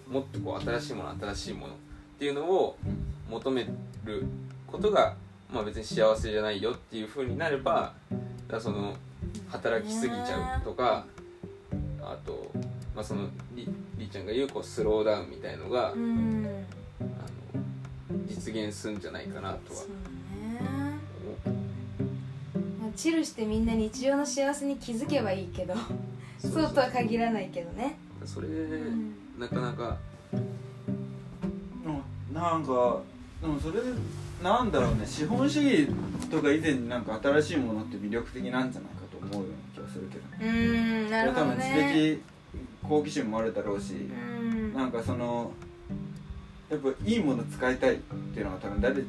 [0.08, 1.76] もっとこう新しいもの新しいものっ
[2.18, 2.76] ていうのを
[3.28, 3.66] 求め
[4.04, 4.24] る
[4.66, 5.14] ことが、
[5.52, 7.92] まあ、別に幸せじゃないよっていう風になれば
[8.48, 8.94] だその
[9.48, 11.06] 働きすぎちゃうとか
[12.02, 12.50] あと、
[12.94, 15.92] まあ、そのりりーちゃんが言うこうスローダウンみたいのが、
[18.40, 19.80] 実現するんじゃないかなとは。
[19.80, 19.94] そうね。
[21.44, 21.54] 思
[22.80, 25.74] まあチルしてみんな日常の幸せに気づけばいいけど
[26.38, 27.98] そうとは限らないけどね。
[28.22, 29.14] うそれ、ん。
[29.38, 29.98] なかなか。
[30.32, 33.00] ーなんか
[33.42, 33.80] でもそれ
[34.42, 35.06] なんだろうね。
[35.06, 35.88] 資本主義
[36.30, 44.72] とか以前になんか新しいものって魅力的なんじゃないかと思うような気がするけどうーんなるほど多分知ね的好奇心もあるだろうし、うん。
[44.72, 45.52] なんかその
[46.70, 49.02] やっぱいいもの使いたいっていうのは多分誰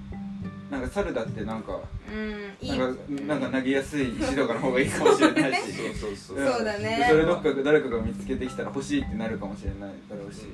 [0.72, 2.78] なんか猿だってなんかうんいい。
[2.78, 5.74] なんかなんか投げやすい石とかの方がいいかもしれないし。
[5.99, 6.49] そうそうそうう。
[6.49, 6.97] んそうだね。
[6.97, 10.45] でそれどっか誰かが見つけてきたら欲しいってなるかもしれないだろうし、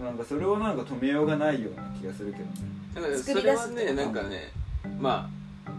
[0.00, 2.50] なんかそれをなんか止めようがないような気がするけどね。
[2.94, 4.52] だから作それはり出すってねなんかね
[5.00, 5.28] ま
[5.66, 5.70] あ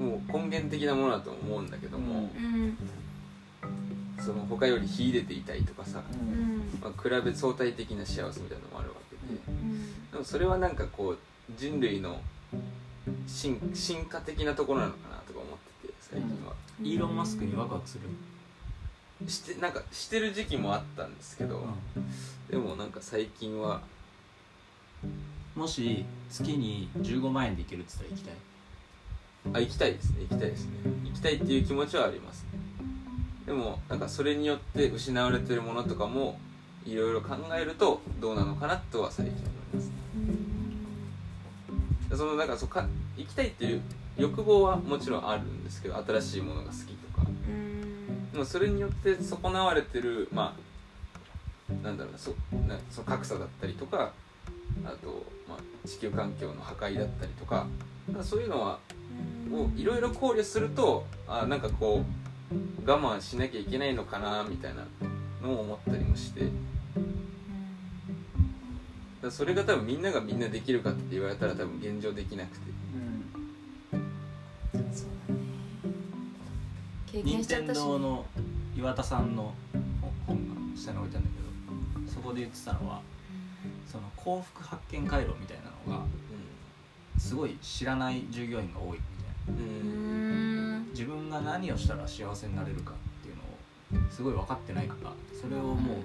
[0.00, 2.76] もう根源的なものだと思うんだけども、うん。
[4.18, 6.62] その他より秀でていたいとかさ、うん。
[6.80, 8.99] まあ、比べ相対的な幸せみたいなのもあるわけ
[9.34, 10.10] で、うん。
[10.10, 11.18] でもそれはなんかこう
[11.56, 12.20] 人類の
[13.26, 21.64] 進進化的なところなのかなとか思ってて最近は、イーロン・マスクにワクワクする、してなんかしてる時期もあったんですけど、
[22.50, 23.80] でもなんか最近は
[25.54, 28.34] もし月に15万円でいけるって言ったら行きたい？
[29.54, 30.26] あ行きたいですね。
[30.28, 30.72] 行きたいですね。
[31.04, 32.60] 行きたいっていう気持ちはありますね。
[33.46, 36.38] でもなんかそれによって失われてるものとかも
[36.90, 39.86] いろいろ考えるとどうなのかなとは最近思います。
[42.10, 42.86] ねそのなんかそうか
[43.16, 43.82] 行きたいっていう
[44.16, 47.26] 欲望はもちろんあるんですけど新しいものが好きとか。
[47.48, 48.32] うん。
[48.32, 52.30] でもそれによって損なわれてるまあなんだろうなそ
[52.68, 54.12] なその格差だったりとか
[54.84, 57.66] あと、まあ、地球環境の破壊だったりとか
[58.12, 58.78] かそういうのは
[59.52, 62.04] をいろいろ考慮するとあなんかこ
[62.52, 64.84] う我慢しなきゃいけないのかなみたいな
[65.42, 66.48] のを思ったりもして
[69.22, 72.70] だそれが多分みんながみんなできるかって言われたら多分現状できなくて。
[74.92, 75.40] そうだね。
[77.06, 78.24] 経験任天しちゃったし堂の
[78.76, 79.52] 岩田さんの
[80.26, 81.40] 本が下に置いてあるんだ
[82.04, 83.02] けどそこで言ってたのは
[83.86, 86.06] その幸福発見回路みたいなのが
[87.18, 88.98] すごい知らない従業員が多いみ
[89.46, 89.62] たいな。
[89.62, 90.88] うん、ううんん。
[90.92, 93.36] 自分が何をしたら幸せになれるかっていう
[93.98, 95.96] のをすごい分かってないからそれをもう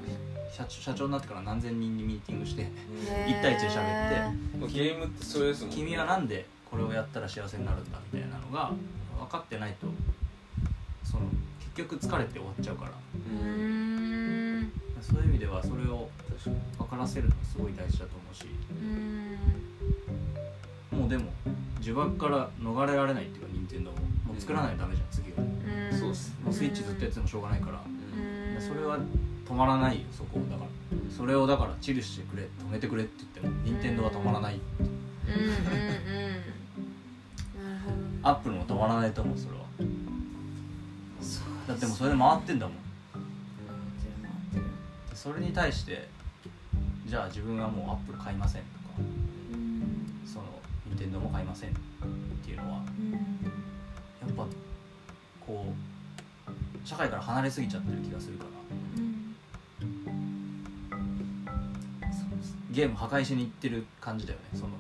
[0.52, 3.30] 社長社長になってから何千人にミーティングしてへー。
[3.30, 5.76] 一対一で喋ってゲームってそれですもんね。
[5.76, 8.72] 君はなんでこれをやったら幸せになるんだみたいなのが
[9.20, 9.88] 分かってないと
[11.04, 11.24] その
[11.76, 12.92] 結局疲れて終わっちゃうから。
[15.02, 16.10] そういう意味ではそれを
[16.80, 18.48] 分からせるのすごい大事だと思うし。
[20.92, 21.00] うん。
[21.00, 21.26] もうでも
[21.80, 23.98] 呪縛から逃れられないっていうか任天堂も。
[24.26, 25.38] もう作らないとダメじゃん次は。
[25.92, 26.00] うん。
[26.00, 27.80] そうっすもうスイッチずっとやっててもしょうがないから。
[27.84, 28.62] うん。
[28.62, 28.98] それは
[29.48, 30.44] 止まらないよそこを。
[30.44, 30.70] だから
[31.16, 34.60] それをだからチルしてくれ止めてくれって言っても任天堂は止まらない。
[34.80, 35.56] うんうんうん
[37.56, 37.92] なるほ
[38.24, 39.66] どアップルも止まらないと思うそれは。
[41.22, 42.78] そうだってもうそれで回ってんだもん。
[45.14, 46.08] それに対して
[47.08, 49.02] じゃあ自分はもうアップル買いませんとかう
[49.58, 50.22] ん。
[50.26, 50.46] その
[50.86, 51.74] 任天堂も買いませんっ
[52.44, 53.12] ていうのはうん。
[53.12, 53.18] や
[54.28, 54.46] っぱ
[55.46, 58.50] こう社会から離れすぎちゃってる気がするから
[62.76, 64.60] ゲーム破壊しに行ってる感じだよね。
[64.60, 64.74] その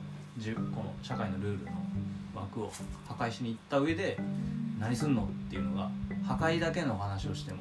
[0.76, 1.72] この社会のルールの
[2.36, 2.70] 枠を
[3.08, 4.20] 破壊しに行った上で
[4.78, 5.90] 何すんのっていうのが
[6.26, 7.60] 破壊だけの話をしても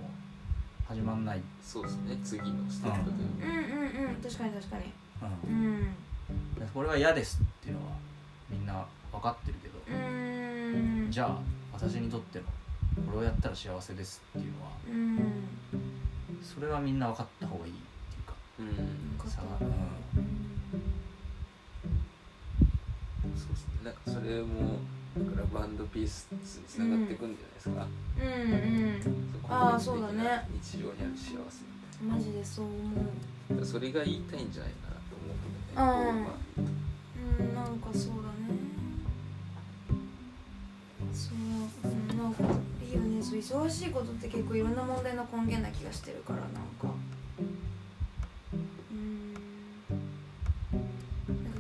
[0.89, 2.18] 始まんない、そうですね。
[2.24, 3.47] 次のステップというか。
[3.47, 4.16] うんうんうん。
[4.16, 4.82] 確かに確かに。
[4.82, 5.76] う、うん。
[5.76, 7.93] んでこれは嫌ですっていうのは
[8.51, 10.01] みんな分かってるけど、う
[11.07, 11.09] ん。
[11.12, 11.39] じゃあ
[11.72, 12.45] 私にとっての
[13.07, 15.49] これをやったら幸せですっていうのはうん。
[16.43, 18.35] それはみんな分かった方がいいっていうか
[19.22, 19.30] うん。
[19.30, 19.64] さ分かった。
[19.66, 19.84] うん
[23.85, 24.78] なんかそれも
[25.18, 27.87] だからバンドピースにつながっていくんじゃないですか、
[28.18, 30.49] うんあーそうだね。
[30.62, 31.64] 日常にある幸せ
[32.01, 33.05] みうんマジでそう思う。
[33.49, 35.37] たいなそれが言いたいんじゃないかなと思う
[35.68, 36.35] けどね
[37.39, 37.47] うん。
[37.47, 38.57] うんなんかそうだね。
[41.12, 42.43] そう、うん、なんか
[42.82, 43.22] いいよね。
[43.22, 46.49] そう忙しいことって結構いろんな問題の根源な気がしてるからなん
[46.80, 46.93] か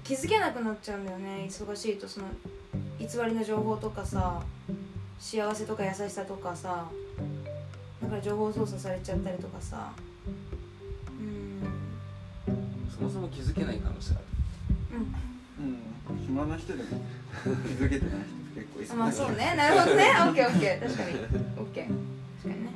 [0.04, 1.46] 気づけなくなっちゃうんだよね。
[1.48, 2.26] 忙しいとその
[2.98, 4.42] 偽りの情報とかさ
[5.18, 6.86] 幸せとか優しさとかさ
[8.02, 9.92] だから情報操作されちゃったりとかさ。
[11.18, 11.62] うん。
[12.94, 14.24] そもそも気づけない可能性ある。
[14.92, 16.16] うん。
[16.16, 16.26] うん。
[16.26, 16.88] 暇な人でも
[17.42, 17.48] 気
[17.82, 18.18] づけてない
[18.54, 19.54] 人結構いそうまあそうね。
[19.56, 20.10] なるほどね。
[20.10, 20.80] オッケーオッケー。
[20.82, 21.10] 確かに。
[21.10, 21.86] オッケー。
[21.86, 22.70] 確かにね。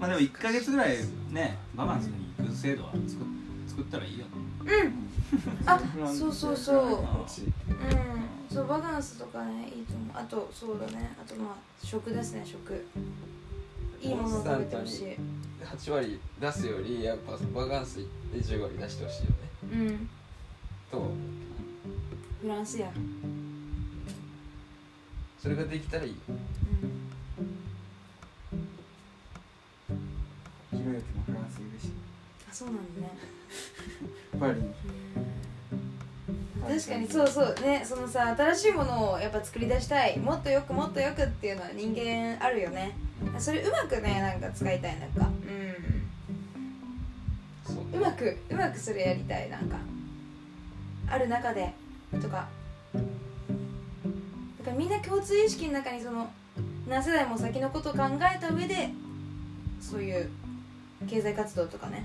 [0.00, 0.96] まあでも1か月ぐらい
[1.30, 3.06] ね我慢するに行く制度は作っ
[3.68, 4.30] 作ったらいいよね。
[4.64, 5.07] うん
[5.66, 6.84] あそうそうそう。
[6.86, 6.98] うん。
[8.50, 10.10] そうバカンスとかねいいと思う。
[10.14, 11.14] あとそうだね。
[11.20, 12.86] あとまあ食ですね食。
[14.00, 15.16] いいものを食べてほしい。
[15.62, 19.36] 8割出すよりやっぱバカンス行って10割出してほしいよね。
[19.72, 20.08] うん。
[20.90, 21.10] と
[22.40, 22.90] フランスや。
[25.38, 26.16] それができたらいいよ。
[30.70, 31.92] ひろゆきもフランスいるし。
[32.50, 33.37] あそうなんだね
[34.38, 34.74] パリに
[36.68, 40.18] 確かにそうそうねそのさ新しいものをやっぱ作り出したい。
[40.18, 42.94] もっとよくもっとよくっていうのは人間あるよね。
[43.38, 45.26] それうまくねなんか使いたいなんか。
[45.26, 45.30] う
[47.94, 47.98] ん。
[47.98, 49.78] うまくうまくそれやりたいなんか。
[51.10, 51.72] ある中で
[52.20, 52.48] とか。
[54.58, 56.30] だからみんな共通意識の中にその
[56.86, 58.00] 何世代も先のことを考
[58.36, 58.90] えた上で
[59.80, 60.28] そういう
[61.08, 62.04] 経済活動とかね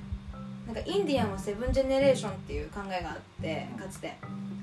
[0.65, 4.15] なんかインディアンはセブンジェネレーションっていう考えがあってかつて。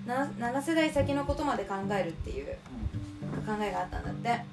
[0.06, 2.46] な7世代先のことまで考えるっていう
[3.46, 4.44] 考えがあったんだって。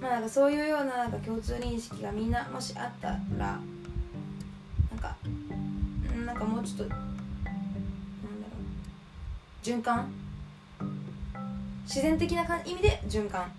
[0.00, 3.60] まあなんかそういうようななんか共通認識がみんなもしあったらなん
[5.00, 5.16] か
[6.14, 7.04] うんなんかもうちょっとなんだろ
[9.60, 9.64] う。
[9.64, 10.12] 循環？
[11.84, 13.52] 自然的なか意味で循環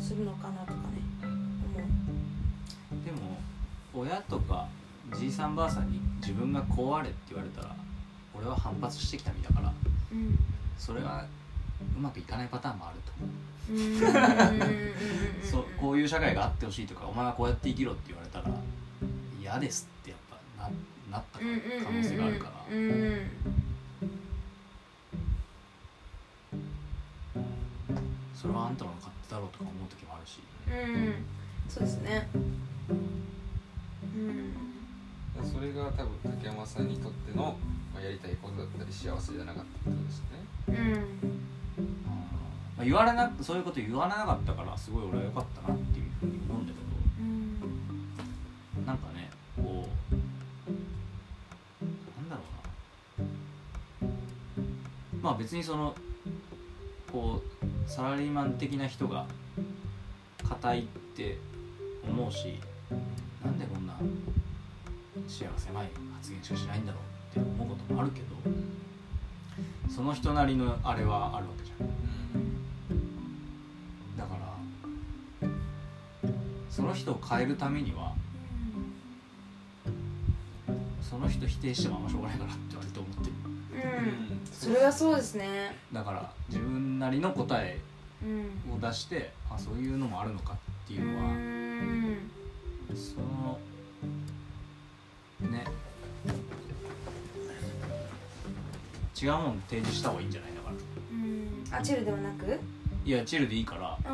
[0.00, 1.02] するのかなとかね
[3.96, 4.66] 親とか
[5.18, 7.74] じいさんばあさんに自分がこうあれって言われたら
[8.36, 9.72] 俺は反発してきた身だから。
[10.12, 10.38] うん
[10.78, 11.24] それは
[11.96, 13.30] うまくいかないパターンもあると思う。
[15.42, 18.54] そうこういう社会があってほしいとかお前はこうやって生きろって言われたら
[19.40, 20.18] 嫌ですってやっ
[20.56, 20.70] ぱな
[21.10, 21.44] なった可
[21.90, 22.52] 能性があるから。
[28.34, 28.76] それはあん。
[28.76, 31.14] たの勝手だろうとか思う時もあるしうん。
[31.70, 32.28] そうですね
[34.16, 34.52] うん。
[35.44, 37.58] それが多分竹山さんにとっての、
[37.94, 40.46] まあ、やりたいことだったり幸せじゃなかったってことですね。
[40.68, 41.36] うん。
[42.76, 46.78] まあ、言われなそういうこと言わなかったからすごい俺は良かったなっていうふうに思うんだけ
[47.20, 47.66] うんど。
[48.86, 50.14] なんかねこう
[52.20, 52.42] なんだろ
[54.00, 54.10] うな。
[55.22, 55.94] まあ別にその
[57.12, 59.26] こうサラリーマン的な人が
[60.48, 60.82] 硬いっ
[61.16, 61.38] て
[62.06, 62.58] 思うし
[65.36, 66.98] 視野が狭い発言しかしないんだろ
[67.34, 68.26] うって思うこともあるけど
[69.94, 71.88] その人なりのあれはあるわけじゃん。
[74.16, 74.34] だか
[75.42, 75.48] ら
[76.70, 78.14] その人を変えるためには
[81.02, 83.32] その人否定してもあんましょうがないかなって割と思ってる。
[83.32, 85.76] うんそれはそうですね。
[85.92, 87.78] だから自分なりの答え
[88.22, 88.74] うん。
[88.74, 90.56] を出してあそういうのもあるのかっ
[90.88, 92.30] ていうのは、うん。
[92.96, 93.58] その
[99.26, 100.74] 違うもん提示した方がいいんじゃないだから。
[100.76, 101.80] うん。
[101.80, 102.60] あチルではなく？
[103.04, 104.12] いやチルでいいからう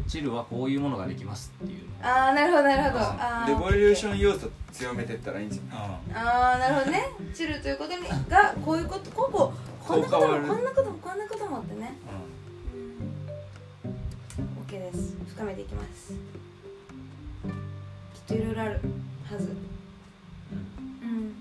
[0.00, 2.08] んチルはこういうものができますっていうの。
[2.08, 3.04] ああなるほどなるほど。
[3.04, 6.24] あレボリューション要素強めてったらいいんじゃない？
[6.26, 7.04] ああなるほどね。
[7.34, 11.98] チルということにがこういうことこうこうこんなこともこんなこともこんなこともってね。
[12.74, 12.80] うん。
[12.80, 14.48] うん。
[14.66, 15.16] OK です。
[15.34, 16.12] 深めていきます。
[16.12, 16.18] きっ
[18.26, 18.80] といろいろある
[19.30, 19.56] はず。
[21.02, 21.34] うん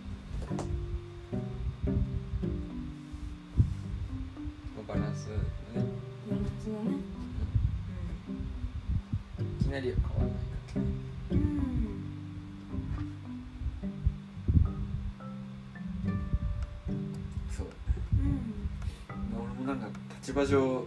[20.44, 20.86] 場上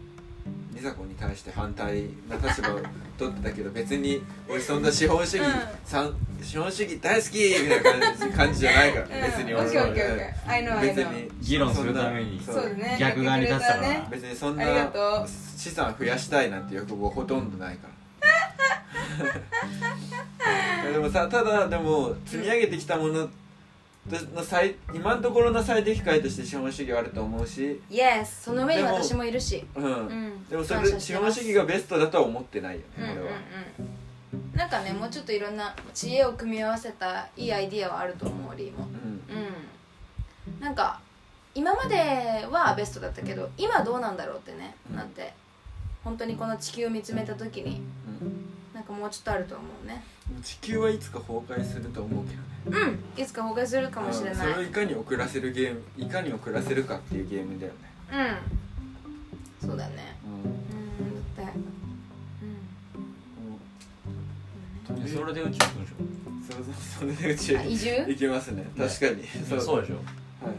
[0.75, 2.81] 美佐子に対して反対な立場を
[3.19, 4.83] 取ってたけど別に俺そん。
[4.83, 5.53] な資本主義、うん。
[5.85, 10.05] さん資本主義大好きみたいな感じ感じじゃないから、別にオッケーオッケー。
[10.05, 10.19] オッうん。
[10.19, 12.97] ケー I know I 別に議論するためにそそうだね。
[13.01, 14.65] 逆側に立ってたから別にそんな
[15.57, 17.97] 資産増やしたいなんて欲望ほとんどないから。
[20.93, 23.29] でもさただでも積み上げてきたもの
[24.35, 29.65] の最今のところの最適解として資本主義はあると思うし、Yes その上に私もいるし。
[29.75, 29.85] うん。
[29.85, 30.49] うん。
[30.49, 33.27] でもそれ資本主義がベストだとは思ってないよね、うんうん俺は。
[33.79, 33.97] うん
[34.55, 38.87] なんかねもうちょっといろんな知恵を組み合わせたいいアイディアはあると思うリーも。
[38.87, 39.37] うん。
[39.37, 40.61] うん。
[40.61, 41.01] なんか
[41.55, 44.97] 今まではベストだったけど今どうなんだろうってね、うん。
[44.97, 45.33] なって
[46.05, 47.81] 本当にこの地球を見つめた時に。
[48.07, 48.56] なん
[48.87, 50.05] かもうちょっとあると思うね。
[50.31, 52.35] うん地球はいつか崩壊すると思うけ
[52.71, 52.95] どね。
[53.17, 54.47] うんいつか崩壊するかもしれない。
[54.47, 57.79] うんそれをいかに遅らせるゲームいかに遅らせるかっていうゲームだよね。
[59.63, 59.69] うん。
[59.69, 60.17] そうだね。
[60.25, 61.37] うんうん。
[61.37, 61.53] だって
[64.91, 65.05] うん。
[65.05, 65.93] でそれで宇宙行くんでし
[66.49, 66.65] そう
[67.01, 68.05] そうそれで宇宙あ移住？
[68.07, 68.65] 行きますね。
[68.77, 69.23] 確かに。
[69.57, 69.97] ょそうでしょ。
[69.97, 70.01] は
[70.53, 70.55] い。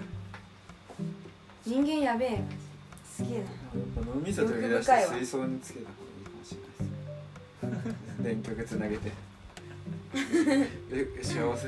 [1.65, 2.41] 人間やべえ。
[3.09, 3.39] すげえな。
[3.39, 3.47] やっ
[3.95, 5.89] ぱ脳みそ取り出して水槽につけた
[8.19, 9.11] 電極つなげて。
[10.13, 11.67] で幸せ。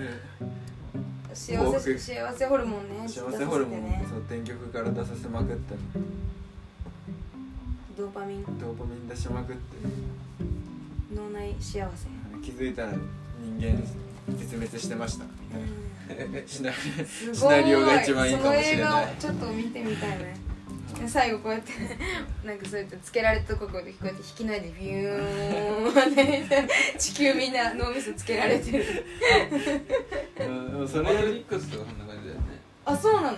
[1.33, 3.07] 幸せ幸せホルモンね。
[3.07, 3.83] 幸せホルモン。
[3.83, 4.05] ね。
[4.09, 5.75] そう電極から出させまくって。
[7.97, 8.45] ドーパミン。
[8.59, 9.61] ドーパミン出しまくって。
[11.15, 12.07] 脳内幸せ。
[12.41, 12.93] 気づいたら
[13.41, 13.81] 人間
[14.37, 15.25] 絶滅してました。
[16.47, 20.48] シナすシナリオが一番いいかもしれその映画ないをちょっと見てみたいね
[21.07, 21.71] 最後こうやって
[22.45, 26.67] なんかそうやってつけられたところでこうやって引き抜いてビューンって
[26.99, 28.85] 地球みんな脳みそつけられてる。
[30.39, 30.71] うん。
[30.71, 32.59] でもそマトリれックスとかそんな感じだよね。
[32.85, 33.37] あそうなの？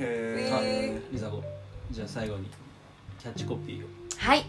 [0.00, 1.42] ええリサ子
[1.90, 2.48] じゃあ最後に
[3.18, 3.88] キャッチコピーを。
[4.18, 4.44] はい。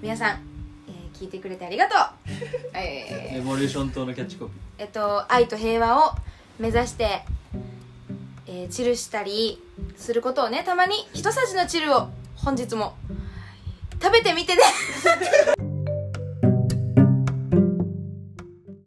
[0.00, 0.40] 皆さん
[0.88, 1.98] えー聞いてくれてありがとう。
[2.74, 3.38] えー。
[3.38, 6.14] エボリューション島のキャッチコピえっと愛と平和を
[6.58, 7.22] 目指して、
[8.46, 9.60] えーチルしたり
[9.96, 12.94] することをねたまに一さじのチルを本日も
[14.00, 14.62] 食べてみてね。